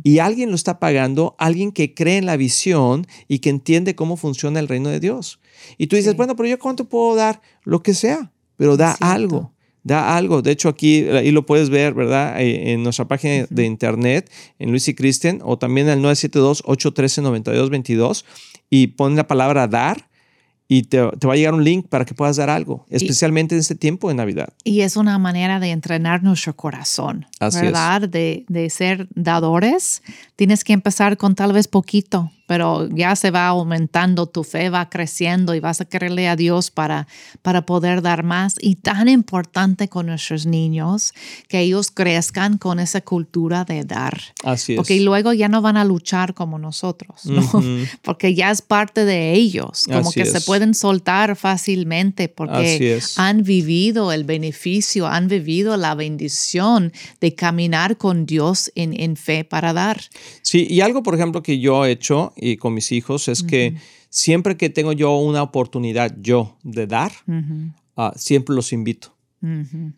Y 0.03 0.19
alguien 0.19 0.51
lo 0.51 0.57
está 0.57 0.79
pagando, 0.79 1.35
alguien 1.39 1.73
que 1.73 1.95
cree 1.95 2.19
en 2.19 2.27
la 2.27 2.37
visión 2.37 3.07
y 3.29 3.39
que 3.39 3.51
entiende 3.51 3.95
cómo 3.95 4.17
funciona 4.17 4.61
el 4.61 4.69
reino 4.69 4.91
de 4.91 5.01
Dios. 5.01 5.41
Y 5.79 5.87
tú 5.87 5.97
dices, 5.97 6.15
bueno, 6.17 6.37
pero 6.37 6.49
yo 6.49 6.59
cuánto 6.59 6.89
puedo 6.89 7.15
dar? 7.15 7.41
Lo 7.65 7.83
que 7.83 7.95
sea, 7.95 8.31
pero 8.57 8.77
da 8.77 8.93
algo. 9.01 9.53
Da 9.83 10.17
algo. 10.17 10.43
De 10.43 10.51
hecho, 10.51 10.69
aquí 10.69 11.09
ahí 11.09 11.31
lo 11.31 11.47
puedes 11.47 11.71
ver, 11.71 11.95
¿verdad? 11.95 12.41
Eh, 12.41 12.73
en 12.73 12.83
nuestra 12.83 13.07
página 13.07 13.47
de 13.49 13.65
internet, 13.65 14.29
en 14.59 14.71
Luis 14.71 14.89
y 14.89 14.95
Kristen, 14.95 15.41
o 15.45 15.59
también 15.59 15.89
al 15.89 16.03
972-813-9222, 16.03 18.25
y 18.69 18.89
pon 18.89 19.15
la 19.15 19.29
palabra 19.29 19.69
dar 19.69 20.09
y 20.69 20.83
te, 20.83 21.01
va 21.01 21.33
a 21.33 21.37
llegar 21.37 21.55
un 21.55 21.63
link 21.63 21.87
para 21.89 22.05
que 22.05 22.15
puedas 22.15 22.37
dar 22.37 22.51
algo, 22.51 22.87
especialmente 22.91 23.55
en 23.55 23.61
este 23.61 23.77
tiempo 23.77 24.09
de 24.09 24.15
Navidad. 24.15 24.49
Y 24.65 24.81
es 24.81 24.97
una 24.97 25.19
manera 25.19 25.61
de 25.61 25.71
entrenar 25.71 26.23
nuestro 26.23 26.57
corazón, 26.57 27.27
¿verdad? 27.41 28.09
De, 28.09 28.45
de, 28.49 28.69
ser 28.71 29.09
dadores. 29.15 30.03
Tienes 30.35 30.65
que 30.65 30.73
empezar 30.73 31.17
con 31.17 31.37
tal 31.37 31.53
vez 31.53 31.69
poquito, 31.69 32.33
pero 32.47 32.89
ya 32.89 33.17
se 33.17 33.31
va 33.31 33.49
aumentando, 33.49 34.27
tu 34.27 34.45
fe 34.45 34.71
va 34.71 34.89
creciendo 34.89 35.55
y 35.55 35.61
vas 35.61 35.81
a 35.81 35.85
quererle 35.85 36.29
a 36.29 36.37
Dios 36.37 36.71
para, 36.71 37.09
para 37.43 37.67
poder 37.67 38.03
dar 38.03 38.23
más. 38.23 38.55
Y 38.61 38.77
tan 38.77 39.09
importante 39.09 39.89
con 39.89 40.07
nuestros 40.07 40.47
niños 40.47 41.13
que 41.49 41.61
ellos 41.61 41.91
crezcan 41.91 42.59
con 42.59 42.79
esa 42.79 43.01
cultura 43.01 43.65
de 43.65 43.85
dar. 43.85 44.21
Así 44.45 44.73
es. 44.73 44.77
Porque 44.77 45.01
luego 45.01 45.33
ya 45.33 45.49
no 45.49 45.61
van 45.63 45.77
a 45.77 45.85
luchar 45.85 46.35
como 46.35 46.59
nosotros, 46.59 47.27
¿no? 47.27 47.43
Porque 48.03 48.35
ya 48.35 48.51
es 48.51 48.63
parte 48.63 49.05
de 49.05 49.33
ellos, 49.33 49.85
como 49.91 50.13
que 50.13 50.27
se 50.27 50.41
pueden 50.41 50.75
soltar 50.75 51.37
fácilmente 51.37 52.29
porque 52.29 53.01
han 53.17 53.43
vivido 53.43 54.13
el 54.13 54.25
beneficio, 54.25 55.07
han 55.07 55.29
vivido 55.29 55.77
la 55.77 55.95
bendición 55.95 56.93
de 57.21 57.35
caminar 57.35 57.97
con 57.97 58.27
Dios 58.27 58.71
en, 58.75 58.99
en 58.99 59.17
fe 59.17 59.45
para 59.45 59.73
dar. 59.73 60.01
Sí, 60.43 60.67
y 60.69 60.81
algo, 60.81 61.03
por 61.03 61.15
ejemplo, 61.15 61.43
que 61.43 61.59
yo 61.59 61.85
he 61.85 61.93
hecho 61.93 62.33
y 62.37 62.57
con 62.57 62.75
mis 62.75 62.93
hijos 62.93 63.29
es 63.29 63.43
que 63.43 63.77
siempre 64.11 64.57
que 64.57 64.71
tengo 64.71 64.93
yo 64.93 65.17
una 65.17 65.43
oportunidad 65.43 66.15
yo 66.21 66.57
de 66.63 66.87
dar, 66.87 67.13
ah, 67.97 68.13
siempre 68.17 68.55
los 68.55 68.73
invito. 68.73 69.15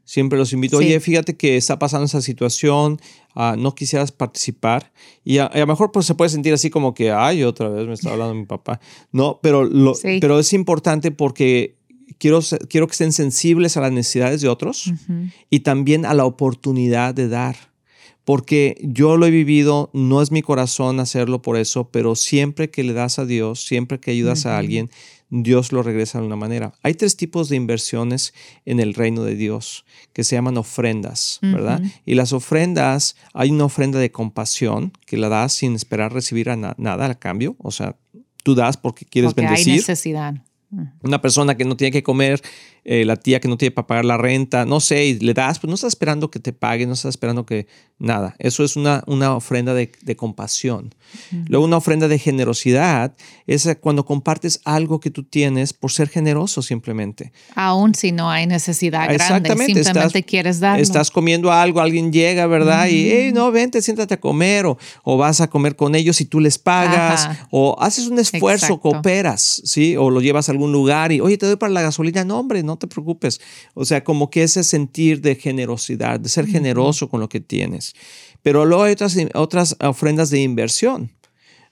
Siempre 0.05 0.39
los 0.39 0.53
invito, 0.53 0.77
oye, 0.77 1.01
fíjate 1.01 1.37
que 1.37 1.57
está 1.57 1.79
pasando 1.79 2.05
esa 2.05 2.21
situación, 2.21 3.01
ah, 3.35 3.57
no 3.59 3.75
quisieras 3.75 4.13
participar. 4.13 4.93
Y 5.25 5.39
a, 5.39 5.51
lo 5.55 5.67
mejor 5.67 5.91
pues 5.91 6.05
se 6.05 6.15
puede 6.15 6.29
sentir 6.29 6.53
así 6.53 6.69
como 6.69 6.93
que, 6.93 7.13
ay, 7.13 7.45
otra 7.45 7.69
vez 7.71 7.87
me 7.87 7.95
está 7.95 8.13
hablando 8.13 8.35
mi 8.35 8.45
papá. 8.45 8.79
No, 9.11 9.41
pero, 9.43 9.65
lo, 9.65 9.95
pero 10.21 10.39
es 10.39 10.53
importante 10.53 11.13
porque 11.13 11.79
quiero, 12.19 12.41
quiero 12.69 12.87
que 12.87 12.93
estén 12.93 13.13
sensibles 13.13 13.77
a 13.77 13.81
las 13.81 13.93
necesidades 13.93 14.43
de 14.43 14.49
otros 14.49 14.93
y 15.49 15.61
también 15.61 16.05
a 16.05 16.13
la 16.13 16.27
oportunidad 16.27 17.15
de 17.15 17.29
dar 17.29 17.57
porque 18.29 18.77
yo 18.83 19.17
lo 19.17 19.25
he 19.25 19.31
vivido, 19.31 19.89
no 19.95 20.21
es 20.21 20.31
mi 20.31 20.43
corazón 20.43 21.01
hacerlo 21.01 21.41
por 21.41 21.57
eso, 21.57 21.89
pero 21.89 22.15
siempre 22.15 22.69
que 22.69 22.85
le 22.85 22.93
das 22.93 23.19
a 23.19 23.25
Dios, 23.25 23.65
siempre 23.65 24.01
que 24.01 24.11
ayudas 24.11 24.45
a 24.45 24.59
alguien, 24.59 24.91
Dios 25.31 25.73
lo 25.73 25.83
regresa 25.83 26.21
de 26.21 26.27
una 26.27 26.37
manera. 26.37 26.75
Hay 26.83 26.93
tres 26.93 27.17
tipos 27.17 27.49
de 27.49 27.57
inversiones 27.57 28.35
en 28.67 28.81
el 28.81 28.93
reino 28.93 29.23
de 29.23 29.35
Dios 29.35 29.87
que 30.13 30.25
se 30.25 30.37
llaman 30.37 30.59
ofrendas, 30.59 31.39
¿verdad? 31.41 31.81
Y 32.05 32.17
las 32.17 32.35
ofrendas, 32.35 33.17
hay 33.33 33.51
una 33.51 33.65
ofrenda 33.65 33.99
de 33.99 34.13
compasión 34.13 34.93
que 35.07 35.17
la 35.17 35.31
das 35.31 35.55
sin 35.55 35.75
esperar 35.75 36.13
recibir 36.13 36.49
nada 36.55 37.07
a 37.07 37.15
cambio, 37.15 37.57
o 37.57 37.71
sea, 37.71 37.97
tú 38.43 38.55
das 38.55 38.77
porque 38.77 39.07
quieres 39.07 39.33
porque 39.33 39.47
bendecir. 39.47 39.73
Hay 39.73 39.79
necesidad. 39.79 40.35
Una 41.03 41.21
persona 41.23 41.57
que 41.57 41.65
no 41.65 41.77
tiene 41.77 41.93
que 41.93 42.03
comer 42.03 42.43
eh, 42.91 43.05
la 43.05 43.17
tía 43.17 43.39
que 43.39 43.49
no 43.49 43.59
tiene 43.59 43.71
para 43.71 43.87
pagar 43.87 44.05
la 44.07 44.17
renta, 44.17 44.65
no 44.65 44.81
sé, 44.81 45.05
y 45.05 45.19
le 45.19 45.35
das, 45.35 45.59
pues 45.59 45.69
no 45.69 45.75
está 45.75 45.87
esperando 45.87 46.31
que 46.31 46.41
te 46.41 46.55
pague, 46.55 46.87
no 46.87 46.95
está 46.95 47.11
esperando 47.11 47.45
que 47.45 47.67
nada. 47.99 48.35
Eso 48.39 48.65
es 48.65 48.77
una, 48.77 49.03
una 49.07 49.35
ofrenda 49.35 49.75
de, 49.75 49.91
compasión. 50.17 50.95
Luego 51.49 51.67
una 51.67 51.77
ofrenda 51.77 52.09
de 52.09 52.19
generosidad 52.19 53.15
es 53.47 53.69
cuando 53.81 54.07
compartes 54.07 54.61
algo 54.65 55.01
que 55.01 55.11
tú 55.11 55.23
tienes 55.23 55.75
por 55.75 55.93
ser 55.93 56.09
generoso 56.09 56.63
simplemente. 56.63 57.33
Aún 57.55 57.95
si 57.95 58.11
no 58.11 58.31
hay 58.31 58.47
necesidad 58.47 59.13
grande, 59.13 59.51
simplemente 59.55 60.23
quieres 60.23 60.61
dar. 60.61 60.81
Estás 60.81 61.11
comiendo 61.11 61.53
algo, 61.53 61.81
alguien 61.81 62.11
llega, 62.11 62.47
¿verdad? 62.47 62.87
Y, 62.87 63.11
hey, 63.11 63.33
no, 63.35 63.53
vente, 63.53 63.83
siéntate 63.83 64.15
a 64.15 64.21
comer, 64.21 64.65
o, 64.65 64.79
o, 65.03 65.19
vas 65.19 65.43
a 65.43 65.51
comer 65.51 65.77
con 65.77 65.95
ellos 65.95 66.23
y 66.23 66.25
tú 66.25 66.41
les 66.41 66.59
pagas, 66.59 67.29
o 67.51 67.77
haces 67.81 68.07
un 68.07 68.19
esfuerzo, 68.19 68.81
cooperas, 68.81 69.61
¿sí? 69.65 69.95
O 69.97 70.09
lo 70.09 70.23
llevas 70.23 70.49
a 70.49 70.53
algún 70.59 70.73
lugar 70.73 71.13
y, 71.13 71.21
oye, 71.21 71.39
te 71.39 71.47
doy 71.47 71.57
para 71.57 71.73
la 71.73 71.83
gasolina. 71.83 72.25
No, 72.25 72.41
hombre, 72.41 72.63
no 72.63 72.77
te 72.77 72.87
preocupes. 72.87 73.41
O 73.75 73.85
sea, 73.85 74.03
como 74.03 74.31
que 74.31 74.43
ese 74.43 74.65
sentir 74.65 75.21
de 75.21 75.37
generosidad, 75.37 76.19
de 76.19 76.29
ser 76.29 76.47
generoso 76.47 77.09
con 77.09 77.21
lo 77.21 77.29
que 77.29 77.41
tienes. 77.41 77.95
Pero 78.43 78.65
luego 78.65 78.85
hay 78.85 78.93
otras, 78.93 79.17
otras 79.35 79.77
ofrendas 79.81 80.31
de 80.31 80.41
inversión 80.41 81.13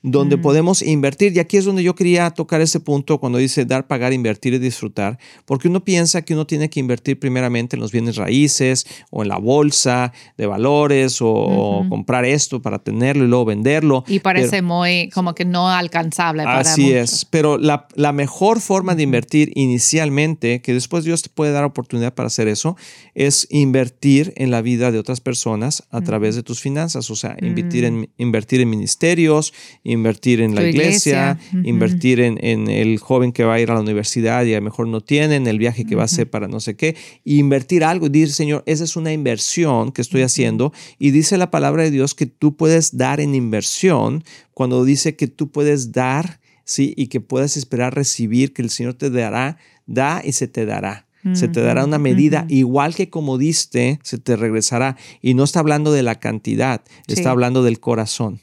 donde 0.07 0.39
podemos 0.39 0.83
invertir. 0.83 1.37
Y 1.37 1.41
aquí 1.41 1.57
es 1.57 1.65
donde 1.65 1.83
yo 1.83 1.97
quería 1.97 2.31
tocar 2.31 2.61
ese 2.61 2.79
punto 2.79 3.19
cuando 3.19 3.39
dice 3.39 3.65
dar, 3.65 3.89
pagar, 3.89 4.13
invertir 4.13 4.55
y 4.55 4.59
disfrutar, 4.59 5.19
porque 5.45 5.67
uno 5.67 5.85
piensa 5.85 6.23
que 6.23 6.33
uno 6.33 6.47
tiene 6.47 6.71
que 6.71 6.79
invertir 6.79 7.19
primeramente 7.19 7.75
en 7.75 7.81
los 7.81 7.91
bienes 7.91 8.17
raíces 8.17 8.87
o 9.11 9.23
en 9.23 9.29
la 9.29 9.39
bolsa 9.39 10.13
de 10.39 10.47
valores 10.47 11.19
o, 11.21 11.85
comprar 11.89 12.25
esto 12.25 12.63
para 12.63 12.79
tenerlo 12.79 13.25
y 13.25 13.29
luego 13.29 13.45
venderlo. 13.45 14.05
Y 14.07 14.21
parece 14.21 14.63
muy 14.63 15.11
como 15.11 15.35
que 15.35 15.45
no 15.45 15.69
alcanzable. 15.69 16.45
Para 16.45 16.61
así 16.61 16.93
es, 16.93 17.25
pero 17.25 17.59
la, 17.59 17.89
la 17.95 18.13
mejor 18.13 18.61
forma 18.61 18.95
de 18.95 19.03
invertir 19.03 19.51
inicialmente, 19.57 20.63
que 20.63 20.73
después 20.73 21.05
Dios 21.05 21.23
te 21.23 21.31
puede 21.31 21.51
dar 21.51 21.65
oportunidad 21.65 22.15
para 22.15 22.29
hacer 22.29 22.47
eso, 22.47 22.77
es 23.15 23.49
invertir 23.51 24.33
en 24.37 24.53
la 24.53 24.63
vida 24.63 24.93
de 24.93 24.99
otras 25.01 25.21
personas 25.21 25.83
a 25.91 26.01
través 26.01 26.37
de 26.37 26.45
tus 26.45 26.61
finanzas, 26.61 27.11
o 27.11 27.17
sea, 27.17 27.37
invertir, 27.41 27.85
en, 27.85 28.01
mm. 28.01 28.07
invertir 28.19 28.61
en 28.61 28.71
ministerios, 28.71 29.53
invertir 29.83 29.96
en 30.41 30.55
la 30.55 30.63
iglesia, 30.63 31.39
invertir 31.65 32.21
en, 32.21 32.69
el 32.69 32.99
joven 32.99 33.33
que 33.33 33.45
va 33.45 33.55
a 33.55 33.61
ir 33.61 33.71
a 33.71 33.75
la 33.75 33.81
universidad 33.81 34.45
y 34.45 34.55
a 34.55 34.59
lo 34.59 34.65
mejor 34.65 34.89
no 34.89 35.01
tienen, 35.01 35.47
el 35.47 35.59
viaje 35.59 35.85
que 35.85 35.95
va 35.95 36.03
a 36.03 36.05
hacer 36.07 36.29
para 36.29 36.49
no 36.49 36.61
sé 36.61 36.77
qué, 36.77 36.97
invertir 37.25 37.85
algo 37.85 38.07
y 38.07 38.11
decir, 38.11 38.33
Señor, 38.33 38.63
esa 38.67 38.85
es 38.85 38.97
una 38.97 39.13
inversión 39.13 39.93
que 39.93 40.03
estoy 40.03 40.23
haciendo 40.23 40.73
y 40.99 41.11
dice 41.11 41.37
la 41.37 41.51
palabra 41.51 41.83
de 41.83 41.91
Dios 41.91 42.15
que 42.15 42.27
tú 42.27 42.57
puedes 42.57 42.97
dar 42.97 43.21
en 43.21 43.35
inversión 43.35 44.25
cuando 44.53 44.85
dice 44.85 45.17
que 45.17 45.27
tú 45.29 45.51
puedes 45.51 45.93
dar, 45.93 46.41
¿sí? 46.65 46.95
Y 46.97 47.09
que 47.09 47.21
puedes 47.21 47.57
esperar 47.57 47.95
recibir, 47.95 48.53
que 48.53 48.63
el 48.63 48.71
Señor 48.71 48.95
te 48.95 49.11
dará, 49.11 49.59
da 49.87 50.23
y 50.25 50.33
se 50.33 50.49
te 50.49 50.67
dará 50.67 51.06
se 51.35 51.49
te 51.49 51.61
dará 51.61 51.85
una 51.85 51.99
medida 51.99 52.47
igual 52.49 52.95
que 52.95 53.11
como 53.11 53.39
diste, 53.39 53.99
se 54.03 54.19
te 54.19 54.37
regresará. 54.37 54.97
Y 55.23 55.35
no 55.35 55.45
está 55.45 55.61
hablando 55.61 55.93
de 55.93 56.03
la 56.03 56.21
cantidad, 56.21 56.83
está 57.07 57.31
hablando 57.31 57.63
del 57.63 57.81
corazón. 57.81 58.41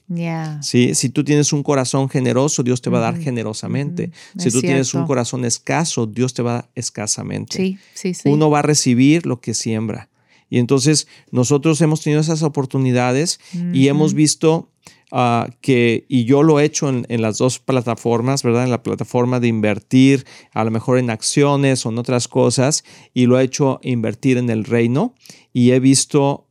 ¿Sí? 0.61 0.95
Si 0.95 1.09
tú 1.09 1.23
tienes 1.23 1.53
un 1.53 1.63
corazón 1.63 2.09
generoso, 2.09 2.63
Dios 2.63 2.81
te 2.81 2.89
va 2.89 2.99
a 2.99 3.01
dar 3.01 3.17
generosamente. 3.17 4.11
Si 4.37 4.51
tú 4.51 4.61
tienes 4.61 4.93
un 4.93 5.05
corazón 5.05 5.45
escaso, 5.45 6.05
Dios 6.05 6.33
te 6.33 6.41
va 6.41 6.51
a 6.51 6.55
dar 6.55 6.69
escasamente. 6.75 7.77
Uno 8.25 8.49
va 8.49 8.59
a 8.59 8.63
recibir 8.63 9.25
lo 9.25 9.39
que 9.39 9.53
siembra. 9.53 10.09
Y 10.49 10.59
entonces 10.59 11.07
nosotros 11.31 11.81
hemos 11.81 12.01
tenido 12.01 12.21
esas 12.21 12.43
oportunidades 12.43 13.39
y 13.73 13.87
hemos 13.87 14.13
visto 14.13 14.69
Ah, 15.15 15.47
que, 15.61 16.07
y 16.09 16.25
yo 16.25 16.41
lo 16.41 16.59
he 16.59 16.65
hecho 16.65 16.89
en, 16.89 17.21
las 17.21 17.37
dos 17.37 17.59
plataformas, 17.59 18.41
¿verdad? 18.41 18.63
En 18.63 18.71
la 18.71 18.81
plataforma 18.81 19.39
de 19.39 19.47
invertir, 19.47 20.25
a 20.53 20.63
lo 20.63 20.71
mejor 20.71 20.97
en 20.97 21.11
acciones 21.11 21.85
o 21.85 21.89
en 21.89 21.99
otras 21.99 22.27
cosas, 22.27 22.83
y 23.13 23.27
lo 23.27 23.39
he 23.39 23.43
hecho 23.43 23.79
invertir 23.83 24.39
en 24.39 24.49
el 24.49 24.63
reino, 24.63 25.13
y 25.53 25.69
he 25.69 25.79
visto 25.79 26.47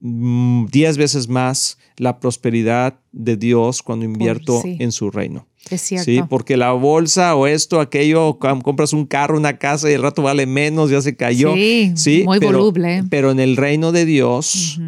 mm, 0.00 0.64
diez 0.72 0.96
veces 0.96 1.28
más 1.28 1.76
la 1.98 2.20
prosperidad 2.20 3.00
de 3.12 3.36
Dios 3.36 3.82
cuando 3.82 4.06
invierto 4.06 4.62
en 4.64 4.90
su 4.90 5.10
reino. 5.10 5.46
Es 5.68 5.82
cierto. 5.82 6.06
Sí, 6.06 6.22
porque 6.30 6.56
la 6.56 6.72
bolsa 6.72 7.34
o 7.34 7.46
esto, 7.46 7.80
aquello, 7.80 8.38
compras 8.38 8.94
un 8.94 9.04
carro, 9.04 9.36
una 9.36 9.58
casa 9.58 9.90
y 9.90 9.92
el 9.92 10.00
rato 10.00 10.22
vale 10.22 10.46
menos, 10.46 10.88
ya 10.88 11.02
se 11.02 11.16
cayó. 11.16 11.52
Sí, 11.52 12.22
muy 12.24 12.38
voluble. 12.38 13.04
Pero 13.10 13.30
en 13.30 13.40
el 13.40 13.58
reino 13.58 13.92
de 13.92 14.06
Dios 14.06 14.80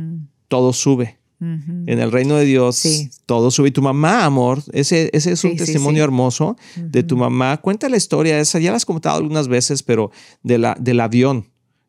todo 0.49 0.73
sube. 0.73 1.19
En 1.39 1.99
el 2.01 2.13
reino 2.13 2.37
de 2.37 2.45
Dios, 2.47 2.83
todo 3.27 3.51
sube. 3.51 3.69
Y 3.69 3.73
tu 3.73 3.83
mamá, 3.83 4.25
amor, 4.25 4.63
ese, 4.73 5.11
ese 5.13 5.33
es 5.33 5.45
un 5.45 5.57
testimonio 5.57 6.03
hermoso 6.03 6.57
de 6.77 7.03
tu 7.03 7.17
mamá. 7.17 7.59
Cuenta 7.59 7.89
la 7.89 7.97
historia 7.97 8.41
esa, 8.41 8.59
ya 8.59 8.71
la 8.71 8.77
has 8.79 8.87
contado 8.87 9.19
algunas 9.19 9.49
veces, 9.49 9.83
pero 9.83 10.11
de 10.43 10.59
la, 10.59 10.77
del 10.81 11.01
avión. 11.01 11.47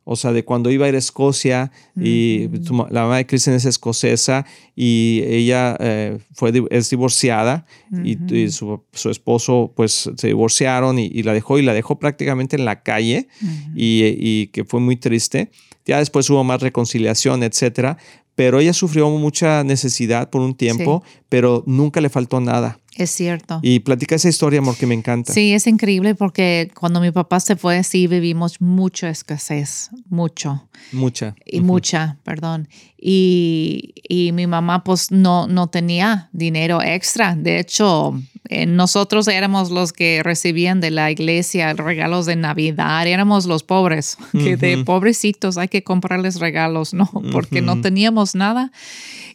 O 0.10 0.16
sea, 0.16 0.32
de 0.32 0.46
cuando 0.46 0.72
iba 0.72 0.86
a 0.86 0.90
ir 0.90 0.96
a 0.96 1.00
Escocia 1.00 1.70
y 2.00 2.48
la 2.92 3.02
mamá 3.02 3.18
de 3.18 3.26
Kristen 3.26 3.56
es 3.56 3.66
escocesa 3.66 4.46
y 4.74 5.22
ella 5.26 5.76
eh, 5.82 6.20
fue, 6.34 6.54
es 6.70 6.90
divorciada 6.90 7.66
y, 8.06 8.16
su, 8.52 8.82
esposo 9.12 9.74
pues 9.76 10.10
se 10.16 10.28
divorciaron 10.28 10.98
y, 10.98 11.24
la 11.24 11.34
dejó 11.34 11.60
y 11.60 11.62
la 11.62 11.74
dejó 11.74 12.00
prácticamente 12.00 12.56
en 12.56 12.64
la 12.64 12.84
calle 12.84 13.28
y, 13.76 14.16
y, 14.18 14.48
que 14.48 14.64
fue 14.64 14.80
muy 14.80 14.96
triste. 14.96 15.52
Ya 15.86 16.00
después 16.00 16.30
hubo 16.30 16.42
más 16.46 16.62
reconciliación, 16.62 17.44
etcétera, 17.44 17.98
pero 18.38 18.60
ella 18.60 18.71
sufrió 18.71 19.10
mucha 19.10 19.63
necesidad 19.63 20.30
por 20.30 20.41
un 20.41 20.54
tiempo, 20.54 21.04
pero 21.28 21.63
nunca 21.65 22.02
le 22.02 22.10
faltó 22.10 22.39
nada. 22.39 22.80
Es 22.98 23.12
cierto. 23.12 23.60
Y 23.62 23.82
platica 23.82 24.16
esa 24.16 24.28
historia, 24.28 24.58
amor, 24.58 24.76
que 24.76 24.88
me 24.88 24.96
encanta. 24.96 25.32
Sí, 25.32 25.54
es 25.54 25.68
increíble 25.68 26.16
porque 26.16 26.72
cuando 26.74 27.00
mi 27.00 27.12
papá 27.12 27.40
se 27.40 27.56
fue, 27.56 27.84
sí 27.84 28.08
vivimos 28.08 28.60
mucha 28.60 29.10
escasez, 29.10 29.92
mucho. 30.10 30.68
Mucha. 30.92 31.36
Y 31.46 31.62
mucha, 31.62 32.18
perdón. 32.24 32.68
Y, 33.00 33.94
y, 34.10 34.32
mi 34.32 34.48
mamá 34.48 34.84
pues 34.84 35.12
no, 35.12 35.46
no 35.46 35.68
tenía 35.68 36.30
dinero 36.34 36.82
extra. 36.82 37.36
De 37.36 37.60
hecho, 37.60 38.20
eh, 38.50 38.66
nosotros 38.66 39.28
éramos 39.28 39.70
los 39.70 39.94
que 39.94 40.22
recibían 40.24 40.82
de 40.82 40.90
la 40.90 41.12
iglesia 41.12 41.74
regalos 41.74 42.26
de 42.26 42.36
Navidad, 42.36 43.06
éramos 43.06 43.46
los 43.46 43.62
pobres, 43.62 44.18
que 44.32 44.58
de 44.58 44.84
pobrecitos 44.84 45.60
hay 45.60 45.68
que 45.68 45.84
comprarles 45.84 46.40
regalos, 46.40 46.96
¿no? 46.96 47.12
Porque 47.32 47.62
no 47.62 47.80
teníamos 47.82 48.34
nada. 48.34 48.72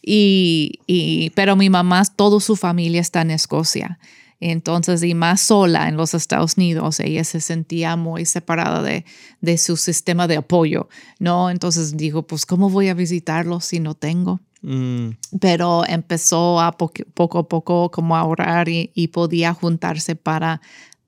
Y, 0.02 0.80
y, 0.86 1.30
pero 1.30 1.56
mi 1.56 1.70
mamá, 1.70 2.02
toda 2.04 2.40
su 2.40 2.56
familia 2.56 3.00
está 3.00 3.22
en 3.22 3.30
Escocia. 3.30 3.98
Entonces, 4.40 5.04
y 5.04 5.14
más 5.14 5.40
sola 5.40 5.88
en 5.88 5.96
los 5.96 6.14
Estados 6.14 6.56
Unidos, 6.56 6.98
ella 6.98 7.22
se 7.22 7.40
sentía 7.40 7.94
muy 7.94 8.24
separada 8.24 8.82
de, 8.82 9.04
de 9.40 9.56
su 9.56 9.76
sistema 9.76 10.26
de 10.26 10.38
apoyo, 10.38 10.88
¿no? 11.20 11.48
Entonces 11.48 11.96
dijo, 11.96 12.24
pues, 12.24 12.44
¿cómo 12.44 12.68
voy 12.68 12.88
a 12.88 12.94
visitarlo 12.94 13.60
si 13.60 13.78
no 13.78 13.94
tengo? 13.94 14.40
Mm, 14.62 15.10
pero 15.40 15.84
empezó 15.86 16.60
a 16.60 16.72
poco, 16.72 17.04
poco 17.14 17.38
a 17.38 17.48
poco 17.48 17.90
como 17.92 18.16
a 18.16 18.20
ahorrar 18.20 18.68
y, 18.68 18.90
y 18.94 19.08
podía 19.08 19.54
juntarse 19.54 20.16
para, 20.16 20.60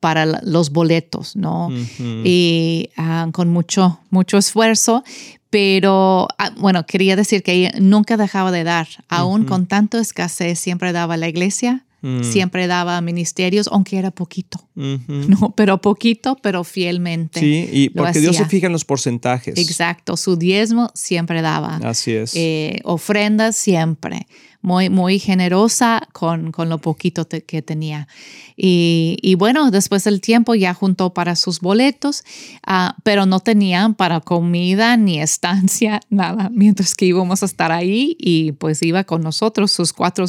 para 0.04 0.26
los 0.26 0.68
boletos, 0.68 1.34
¿no? 1.34 1.70
Y 1.98 2.90
ah, 2.98 3.26
con 3.32 3.48
mucho, 3.48 4.00
mucho 4.10 4.36
esfuerzo, 4.36 5.02
pero 5.48 6.28
ah, 6.36 6.50
bueno, 6.58 6.84
quería 6.84 7.16
decir 7.16 7.42
que 7.42 7.52
ella 7.52 7.72
nunca 7.80 8.18
dejaba 8.18 8.52
de 8.52 8.64
dar, 8.64 8.86
aún 9.08 9.46
con 9.46 9.64
tanto 9.64 9.96
escasez, 9.96 10.58
siempre 10.58 10.92
daba 10.92 11.14
a 11.14 11.16
la 11.16 11.26
iglesia, 11.26 11.86
Mm, 12.04 12.22
siempre 12.22 12.66
daba 12.66 13.00
ministerios, 13.00 13.66
aunque 13.72 13.96
era 13.96 14.10
poquito. 14.10 14.60
¿no? 14.74 15.54
Pero 15.56 15.80
poquito, 15.80 16.36
pero 16.42 16.62
fielmente. 16.62 17.40
Sí, 17.40 17.66
y 17.72 17.88
porque 17.88 18.20
Dios 18.20 18.36
se 18.36 18.44
fija 18.44 18.66
en 18.66 18.72
los 18.72 18.84
porcentajes. 18.84 19.56
Exacto, 19.56 20.18
su 20.18 20.36
diezmo 20.36 20.90
siempre 20.92 21.40
daba. 21.40 21.76
Así 21.82 22.12
es. 22.12 22.36
Eh, 22.36 22.80
ofrendas 22.84 23.56
siempre, 23.56 24.26
muy, 24.64 24.88
muy 24.88 25.18
generosa 25.18 26.08
con, 26.12 26.50
con 26.50 26.70
lo 26.70 26.78
poquito 26.78 27.28
que 27.28 27.60
tenía. 27.60 28.08
Y, 28.56 29.18
y 29.20 29.34
bueno, 29.34 29.70
después 29.70 30.04
del 30.04 30.22
tiempo 30.22 30.54
ya 30.54 30.72
juntó 30.72 31.12
para 31.12 31.36
sus 31.36 31.60
boletos, 31.60 32.24
ah, 32.66 32.96
pero 33.04 33.26
no 33.26 33.40
tenían 33.40 33.94
para 33.94 34.20
comida 34.20 34.96
ni 34.96 35.20
estancia, 35.20 36.00
nada, 36.08 36.50
mientras 36.50 36.94
que 36.94 37.04
íbamos 37.04 37.42
a 37.42 37.46
estar 37.46 37.72
ahí 37.72 38.16
y 38.18 38.52
pues 38.52 38.82
iba 38.82 39.04
con 39.04 39.20
nosotros 39.20 39.70
sus 39.70 39.92
cuatro 39.92 40.26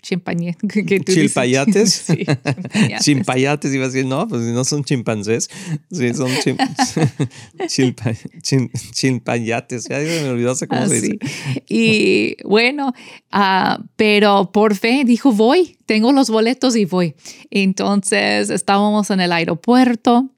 que 0.86 1.00
tú 1.00 1.12
dices. 1.12 1.14
¿Chilpayates? 1.14 2.04
Sí, 2.08 2.24
chimpayates. 2.24 3.04
Chimpayates, 3.04 3.74
iba 3.74 3.84
a 3.84 3.88
decir, 3.88 4.06
no, 4.06 4.26
pues 4.28 4.42
no 4.42 4.64
son 4.64 4.84
chimpancés, 4.84 5.48
sí, 5.90 6.14
son 6.14 6.30
chim, 6.42 6.56
chilpa- 7.68 8.16
chin- 8.42 8.70
chimpayates, 8.92 9.84
ya 9.88 9.98
me 9.98 10.28
olvidó 10.30 10.54
cómo 10.68 10.86
se 10.88 11.00
dice. 11.00 11.18
Así. 11.20 11.62
Y 11.68 12.36
bueno, 12.44 12.92
ah, 13.30 13.80
pero 13.96 14.50
por 14.52 14.74
fe 14.76 15.02
dijo, 15.04 15.32
voy, 15.32 15.78
tengo 15.86 16.12
los 16.12 16.30
boletos 16.30 16.76
y 16.76 16.84
voy. 16.84 17.14
Entonces 17.50 18.50
estábamos 18.50 19.10
en 19.10 19.20
el 19.20 19.32
aeropuerto 19.32 20.28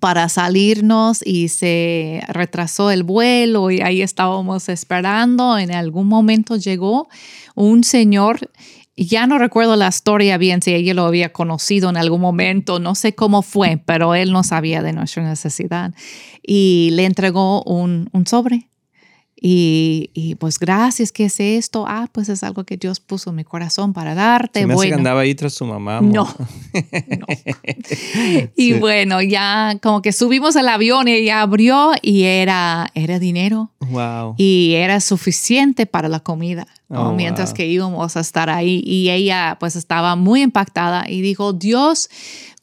para 0.00 0.28
salirnos 0.28 1.20
y 1.24 1.48
se 1.48 2.22
retrasó 2.28 2.90
el 2.90 3.02
vuelo 3.02 3.70
y 3.70 3.80
ahí 3.80 4.02
estábamos 4.02 4.68
esperando. 4.68 5.58
En 5.58 5.72
algún 5.72 6.06
momento 6.06 6.56
llegó 6.56 7.08
un 7.54 7.84
señor, 7.84 8.50
ya 8.96 9.26
no 9.26 9.38
recuerdo 9.38 9.76
la 9.76 9.88
historia 9.88 10.36
bien, 10.38 10.60
si 10.60 10.74
ella 10.74 10.94
lo 10.94 11.06
había 11.06 11.32
conocido 11.32 11.88
en 11.88 11.96
algún 11.96 12.20
momento, 12.20 12.78
no 12.80 12.94
sé 12.94 13.14
cómo 13.14 13.42
fue, 13.42 13.80
pero 13.84 14.14
él 14.14 14.32
no 14.32 14.42
sabía 14.42 14.82
de 14.82 14.92
nuestra 14.92 15.22
necesidad 15.22 15.94
y 16.42 16.90
le 16.92 17.04
entregó 17.04 17.62
un, 17.62 18.10
un 18.12 18.26
sobre. 18.26 18.67
Y, 19.40 20.10
y, 20.14 20.34
pues 20.34 20.58
gracias, 20.58 21.12
¿qué 21.12 21.26
es 21.26 21.38
esto? 21.38 21.84
Ah, 21.86 22.08
pues 22.10 22.28
es 22.28 22.42
algo 22.42 22.64
que 22.64 22.76
Dios 22.76 22.98
puso 22.98 23.30
en 23.30 23.36
mi 23.36 23.44
corazón 23.44 23.92
para 23.92 24.14
darte. 24.14 24.60
Se 24.60 24.66
me 24.66 24.74
hace 24.74 24.88
que 24.88 24.94
andaba 24.94 25.20
ahí 25.20 25.34
tras 25.36 25.54
su 25.54 25.64
mamá. 25.64 25.98
amor. 25.98 26.12
no. 26.12 26.24
no. 26.74 27.26
Y 28.56 28.72
Sí. 28.72 28.72
bueno, 28.74 29.22
ya 29.22 29.78
como 29.82 30.02
que 30.02 30.12
subimos 30.12 30.56
al 30.56 30.68
avión 30.68 31.08
y 31.08 31.12
ella 31.12 31.40
abrió 31.42 31.92
y 32.02 32.24
era, 32.24 32.90
era 32.94 33.18
dinero 33.18 33.70
Wow. 33.90 34.34
y 34.36 34.72
era 34.74 35.00
suficiente 35.00 35.86
para 35.86 36.08
la 36.08 36.20
comida, 36.20 36.66
¿no? 36.88 37.10
Oh, 37.10 37.14
mientras 37.14 37.50
wow. 37.50 37.56
que 37.56 37.66
íbamos 37.66 38.16
a 38.16 38.20
estar 38.20 38.50
ahí. 38.50 38.82
Y 38.84 39.10
ella 39.10 39.56
pues 39.60 39.76
estaba 39.76 40.16
muy 40.16 40.42
impactada 40.42 41.08
y 41.08 41.20
dijo, 41.20 41.52
Dios, 41.52 42.10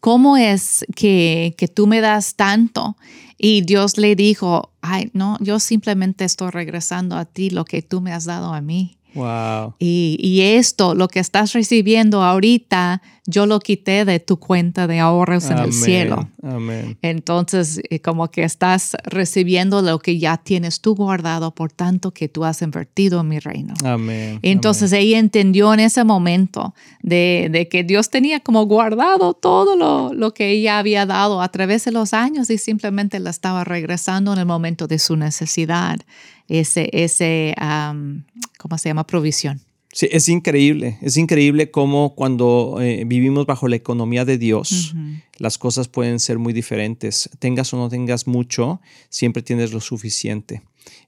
¿cómo 0.01 0.37
es 0.37 0.85
que, 0.95 1.55
que 1.57 1.67
tú 1.67 1.87
me 1.87 2.01
das 2.01 2.35
tanto? 2.35 2.95
Y 3.37 3.61
Dios 3.61 3.97
le 3.97 4.15
dijo, 4.15 4.71
ay, 4.81 5.09
no, 5.13 5.37
yo 5.41 5.59
simplemente 5.59 6.25
estoy 6.25 6.51
regresando 6.51 7.17
a 7.17 7.25
ti 7.25 7.49
lo 7.49 7.65
que 7.65 7.81
tú 7.81 8.01
me 8.01 8.13
has 8.13 8.25
dado 8.25 8.53
a 8.53 8.61
mí. 8.61 8.97
Wow. 9.13 9.75
Y, 9.79 10.17
y 10.19 10.41
esto, 10.41 10.93
lo 10.93 11.07
que 11.07 11.19
estás 11.19 11.53
recibiendo 11.53 12.21
ahorita, 12.21 13.01
yo 13.27 13.47
lo 13.47 13.59
quité 13.59 14.05
de 14.05 14.19
tu 14.19 14.37
cuenta 14.37 14.85
de 14.85 14.99
ahorros 14.99 15.49
en 15.49 15.57
el 15.57 15.73
cielo. 15.73 16.29
Amén. 16.43 16.97
Entonces, 17.01 17.81
eh, 17.89 17.99
como 17.99 18.29
que 18.29 18.43
estás 18.43 18.95
recibiendo 19.03 19.81
lo 19.81 19.97
que 19.99 20.19
ya 20.19 20.37
tienes 20.37 20.79
tú 20.79 20.95
guardado 20.95 21.53
por 21.55 21.71
tanto 21.71 22.11
que 22.11 22.29
tú 22.29 22.45
has 22.45 22.61
invertido 22.61 23.21
en 23.21 23.27
mi 23.27 23.39
reino. 23.39 23.73
Amén. 23.83 24.39
Entonces 24.43 24.91
ella 24.93 25.17
entendió 25.17 25.73
en 25.73 25.79
ese 25.79 26.03
momento 26.03 26.75
de, 27.01 27.49
de 27.51 27.67
que 27.67 27.83
Dios 27.83 28.11
tenía 28.11 28.41
como 28.41 28.65
guardado 28.65 29.33
todo 29.33 29.75
lo, 29.75 30.13
lo 30.13 30.33
que 30.33 30.51
ella 30.51 30.77
había 30.77 31.05
dado 31.05 31.41
a 31.41 31.49
través 31.49 31.85
de 31.85 31.91
los 31.91 32.13
años 32.13 32.49
y 32.51 32.59
simplemente 32.59 33.19
la 33.19 33.31
estaba 33.31 33.63
regresando 33.63 34.33
en 34.33 34.39
el 34.39 34.45
momento 34.45 34.87
de 34.87 34.99
su 34.99 35.15
necesidad, 35.15 35.99
ese, 36.47 36.89
ese 36.93 37.55
am, 37.57 38.25
¿cómo 38.59 38.77
se 38.77 38.89
llama? 38.89 39.07
Provisión. 39.07 39.61
Sí, 39.95 40.09
es 40.11 40.27
increíble. 40.27 40.97
Es 41.01 41.15
increíble 41.15 41.71
cómo 41.71 42.15
cuando 42.15 42.79
eh, 42.81 43.05
vivimos 43.05 43.45
bajo 43.45 43.69
la 43.69 43.77
economía 43.77 44.25
de 44.25 44.37
Dios, 44.37 44.93
las 45.37 45.57
cosas 45.57 45.87
pueden 45.87 46.19
ser 46.19 46.37
muy 46.37 46.51
diferentes. 46.51 47.29
Tengas 47.39 47.73
o 47.73 47.77
no 47.77 47.87
tengas 47.87 48.27
mucho, 48.27 48.81
siempre 49.07 49.41
tienes 49.41 49.71
lo 49.71 49.79
suficiente. 49.79 50.63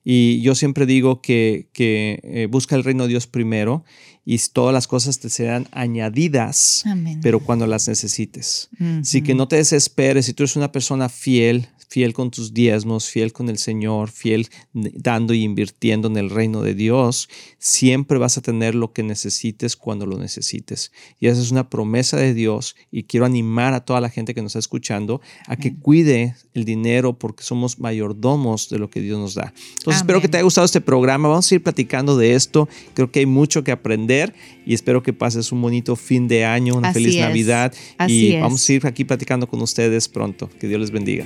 Y 0.06 0.40
yo 0.40 0.56
siempre 0.56 0.86
digo 0.86 1.22
que, 1.22 1.68
que 1.74 2.22
eh, 2.24 2.48
busca 2.50 2.78
el 2.78 2.86
reino 2.86 3.04
de 3.04 3.10
Dios 3.10 3.28
primero 3.28 3.84
y 4.24 4.38
todas 4.54 4.74
las 4.74 4.88
cosas 4.88 5.20
te 5.20 5.30
serán 5.30 5.68
añadidas, 5.72 6.84
Amén. 6.86 7.20
pero 7.22 7.42
cuando 7.42 7.68
las 7.68 7.90
necesites. 7.90 8.70
Así 9.02 9.22
que 9.22 9.36
no 9.36 9.50
te 9.50 9.58
desesperes. 9.58 10.28
Si 10.28 10.34
tú 10.34 10.44
eres 10.44 10.56
una 10.56 10.72
persona 10.72 11.10
fiel, 11.10 11.68
fiel 11.88 12.14
con 12.14 12.32
tus 12.32 12.54
diezmos, 12.54 13.08
fiel 13.08 13.34
con 13.34 13.50
el 13.50 13.58
Señor, 13.58 14.10
fiel 14.10 14.50
dando 14.74 15.34
y 15.34 15.44
invirtiendo 15.44 16.08
en 16.08 16.18
el 16.18 16.30
reino 16.30 16.62
de 16.62 16.74
Dios, 16.74 17.30
siempre 17.58 18.18
vas 18.18 18.38
a 18.38 18.42
tener 18.42 18.76
lo 18.76 18.94
que 18.94 19.04
necesites 19.04 19.76
cuando 19.76 20.06
lo 20.06 20.18
necesites. 20.18 20.92
Y 21.20 21.28
esa 21.28 21.42
es 21.42 21.52
una 21.52 21.70
promesa 21.70 22.18
de 22.18 22.34
Dios 22.34 22.76
y 22.92 23.04
quiero 23.04 23.26
animar 23.26 23.74
a 23.74 23.86
toda 23.86 24.02
la 24.02 24.10
gente 24.10 24.34
que 24.34 24.42
nos 24.42 24.52
está 24.52 24.60
escuchando 24.60 25.22
a 25.48 25.56
que 25.56 25.76
cuide 25.76 26.36
el 26.54 26.66
dinero 26.66 27.18
porque 27.18 27.44
somos 27.44 27.80
mayordomos 27.80 28.70
de 28.70 28.80
lo 28.80 28.90
que 28.90 29.02
Dios 29.02 29.18
nos 29.18 29.36
da. 29.36 29.54
Entonces 29.78 30.02
espero 30.02 30.18
Amén. 30.18 30.22
que 30.24 30.28
te 30.30 30.38
haya 30.38 30.44
gustado 30.44 30.66
este 30.66 30.82
programa. 30.82 31.30
Vamos 31.30 31.52
a 31.52 31.56
ir 31.56 31.64
platicando 31.64 32.18
de 32.18 32.36
esto. 32.36 32.68
Creo 32.94 33.12
que 33.12 33.20
hay 33.20 33.26
mucho 33.26 33.64
que 33.64 33.72
aprender 33.72 34.34
y 34.66 34.74
espero 34.74 35.02
que 35.04 35.14
pases 35.14 35.52
un 35.52 35.62
bonito 35.62 35.96
fin 35.96 36.28
de 36.28 36.46
año, 36.46 36.76
una 36.76 36.90
Así 36.90 37.00
feliz 37.00 37.16
es. 37.16 37.22
Navidad 37.22 37.74
Así 37.98 38.28
y 38.28 38.34
es. 38.34 38.42
vamos 38.42 38.68
a 38.68 38.74
ir 38.74 38.86
aquí 38.86 39.06
platicando 39.06 39.48
con 39.48 39.62
ustedes 39.62 40.08
pronto. 40.10 40.50
Que 40.60 40.68
Dios 40.68 40.82
les 40.82 40.92
bendiga. 40.92 41.26